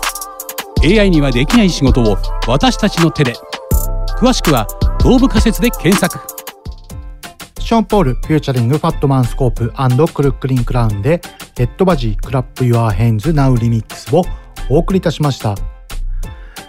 [0.82, 2.18] AI にはできない仕事を
[2.48, 3.34] 私たちの手で。
[4.22, 4.66] 詳しくは
[5.02, 6.18] 東部仮説で検索。
[7.70, 9.72] ション・ポール、フューチャリング、ファットマンスコープ
[10.12, 11.22] クルックリン・クラウンで、
[11.56, 14.24] Get Busy、Clap Your Hands Now Remix を
[14.72, 15.52] お送りいたしました。
[15.52, 15.56] い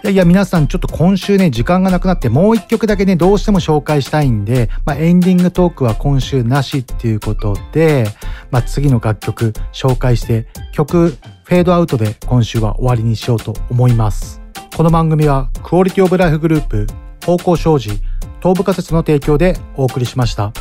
[0.03, 8.05] やいや、皆さんちょっと今週ね、時間がなくなって、もう一曲だけね、どうしても紹介したいんで、まあ、エンディングトークは今週なしっていうことで、
[8.51, 14.39] まあ、次の楽曲紹介して、曲フェードアウトで今週は終わりにしようと思います。
[14.77, 16.85] この番組は、 Quality of Life グループ、
[17.25, 17.89] 方向商事、
[18.39, 20.53] 東部仮設の提供でお送りしました。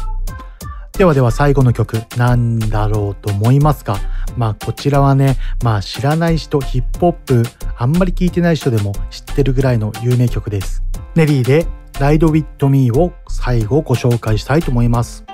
[1.00, 3.96] ではでは最後の曲なんだろうと思いますが
[4.36, 7.42] まあこちらはねまあ知らない人ヒップホップ
[7.78, 10.82] あんまり聞いてない人でも知ってるぐらいの有名曲です。
[11.14, 15.24] ネリーで Ride With Me を最後ご紹介したいと思います。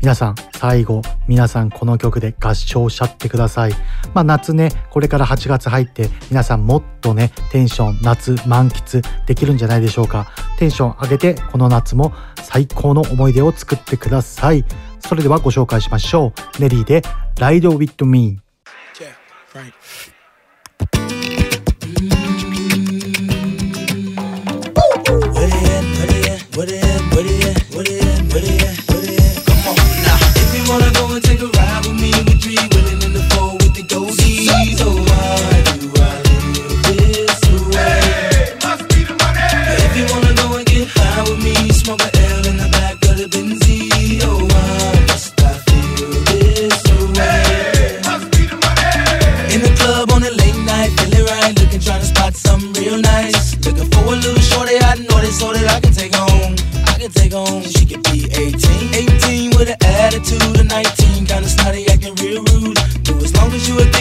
[0.00, 3.72] 皆さん最後皆さんこの曲で合唱しちゃってください
[4.14, 10.28] まあ夏ねこれから8月入って皆さんもっとねテンション夏満喫できるんじゃないでしょうか
[10.58, 14.64] テンション上げてこの夏も最高の思い出を作ってください
[15.00, 17.02] それではご紹介しましょうネリーで
[17.36, 18.38] Ride With Me
[25.36, 26.84] What it at, what it at, what it
[27.74, 28.85] what it at, what it
[55.96, 56.54] take home.
[56.86, 57.62] I can take home.
[57.62, 61.25] She could be 18, 18 with an attitude of 19,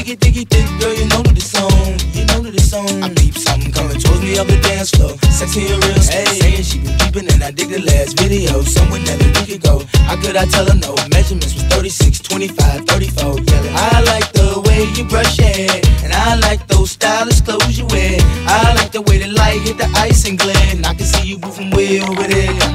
[0.06, 1.97] diggy, diggy, thick girl, you know that it's on.
[2.14, 3.01] You know that it's on.
[3.01, 5.18] I peep something coming towards me up the dance floor.
[5.34, 6.26] Sexy and real slow.
[6.38, 8.62] Saying she been peeping and I dig the last video.
[8.62, 9.82] Somewhere that a week ago.
[10.06, 10.93] How could I tell her no?
[11.10, 13.39] Measurements was 36, 25, 34.
[13.49, 15.82] Yeah, I like the way you brush your hair.
[16.06, 18.22] And I like those stylish clothes you wear.
[18.45, 20.36] I like the way the light hit the ice and.
[20.45, 22.75] And I can see you moving way over there.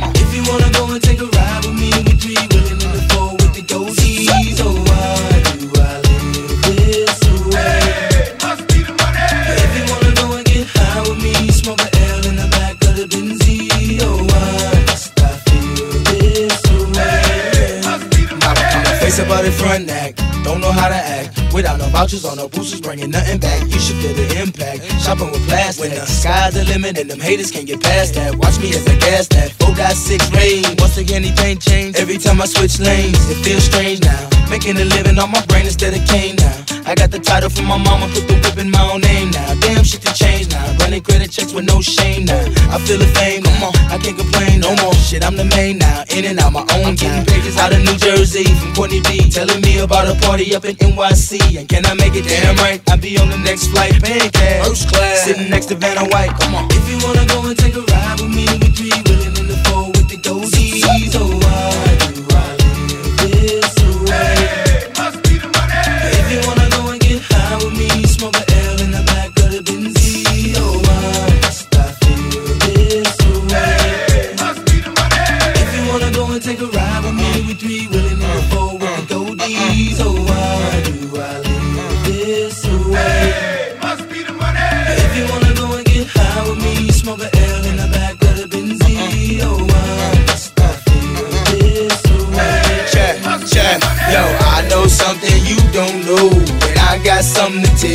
[22.19, 23.63] Or no boosters, bringing nothing back.
[23.71, 24.83] You should feel the impact.
[25.01, 25.91] Shopping with plastic.
[25.91, 28.35] When the sky's the limit and them haters can't get past that.
[28.35, 29.53] Watch me as I gas that.
[29.53, 30.65] Four got six rain.
[30.79, 31.97] Once again, anything change.
[31.97, 34.29] Every time I switch lanes, it feels strange now.
[34.51, 36.70] Making a living on my brain instead of cane now.
[36.91, 39.55] I got the title from my mama, put the whip in my own name now.
[39.63, 40.75] Damn shit to change now.
[40.83, 42.43] Running credit checks with no shame now.
[42.67, 44.91] I feel the fame, come on, I can't complain no more.
[44.99, 47.23] Shit, I'm the main now, in and out my own game.
[47.31, 50.75] Pages out of New Jersey from Courtney B, telling me about a party up in
[50.83, 51.63] NYC.
[51.63, 52.83] And can I make it damn right?
[52.91, 54.67] I'll be on the next flight, paying cash.
[54.67, 56.35] First class, sitting next to Vanna White.
[56.43, 59.10] Come on, if you wanna go and take a ride with me, we three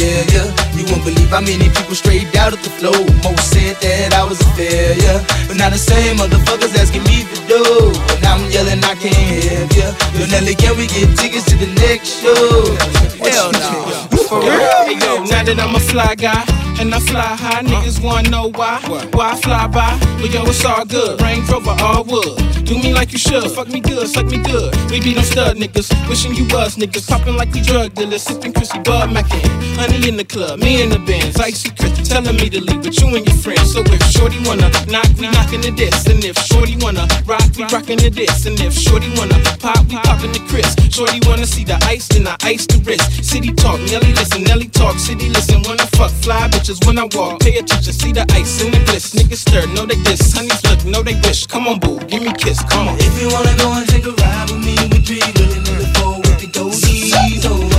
[0.05, 2.93] You won't believe how many people straight out of the flow.
[3.23, 7.41] Most said that I was a failure, but now the same motherfuckers asking me for
[7.49, 7.89] dough.
[8.13, 9.89] And I'm yelling, I can't help ya.
[10.13, 12.69] Yo, Nelly, can we get tickets to the next show?
[13.17, 14.05] Hell no.
[14.29, 14.51] For real?
[14.85, 16.64] Hey, yo, now that I'm a fly guy.
[16.77, 18.81] And I fly high, niggas wanna know why.
[19.13, 19.97] Why I fly by?
[20.19, 21.21] But yo, it's all good.
[21.21, 22.37] Range Rover, all wood.
[22.65, 23.49] Do me like you should.
[23.51, 24.75] Fuck me good, suck me good.
[24.91, 25.87] We be them stud niggas.
[26.09, 27.07] Wishing you was niggas.
[27.07, 28.23] Popping like we drug dealers.
[28.23, 29.39] Sipping Chrissy Bud Mackin.
[29.79, 31.39] Honey in the club, me in the Benz.
[31.39, 33.71] Icy Chris telling me to leave with you and your friends.
[33.71, 36.05] So if Shorty wanna knock, we knockin' the diss.
[36.07, 38.45] And if Shorty wanna rock, we rockin' the diss.
[38.45, 40.75] And if Shorty wanna pop, we poppin' the Chris.
[40.91, 43.23] Shorty wanna see the ice, then I ice the wrist.
[43.23, 44.97] City talk, Nelly listen, Nelly talk.
[44.97, 47.41] City listen, I fuck fly touches when I walk.
[47.41, 49.13] Pay attention, see the ice in the bliss.
[49.13, 50.33] Niggas stir, no they diss.
[50.33, 51.45] Honeys look, no they wish.
[51.45, 52.97] Come on, boo, give me kiss, come on.
[52.99, 56.17] If you wanna go and take a ride with me, we be willing to go
[56.17, 57.45] with the goldies.
[57.45, 57.74] Oh.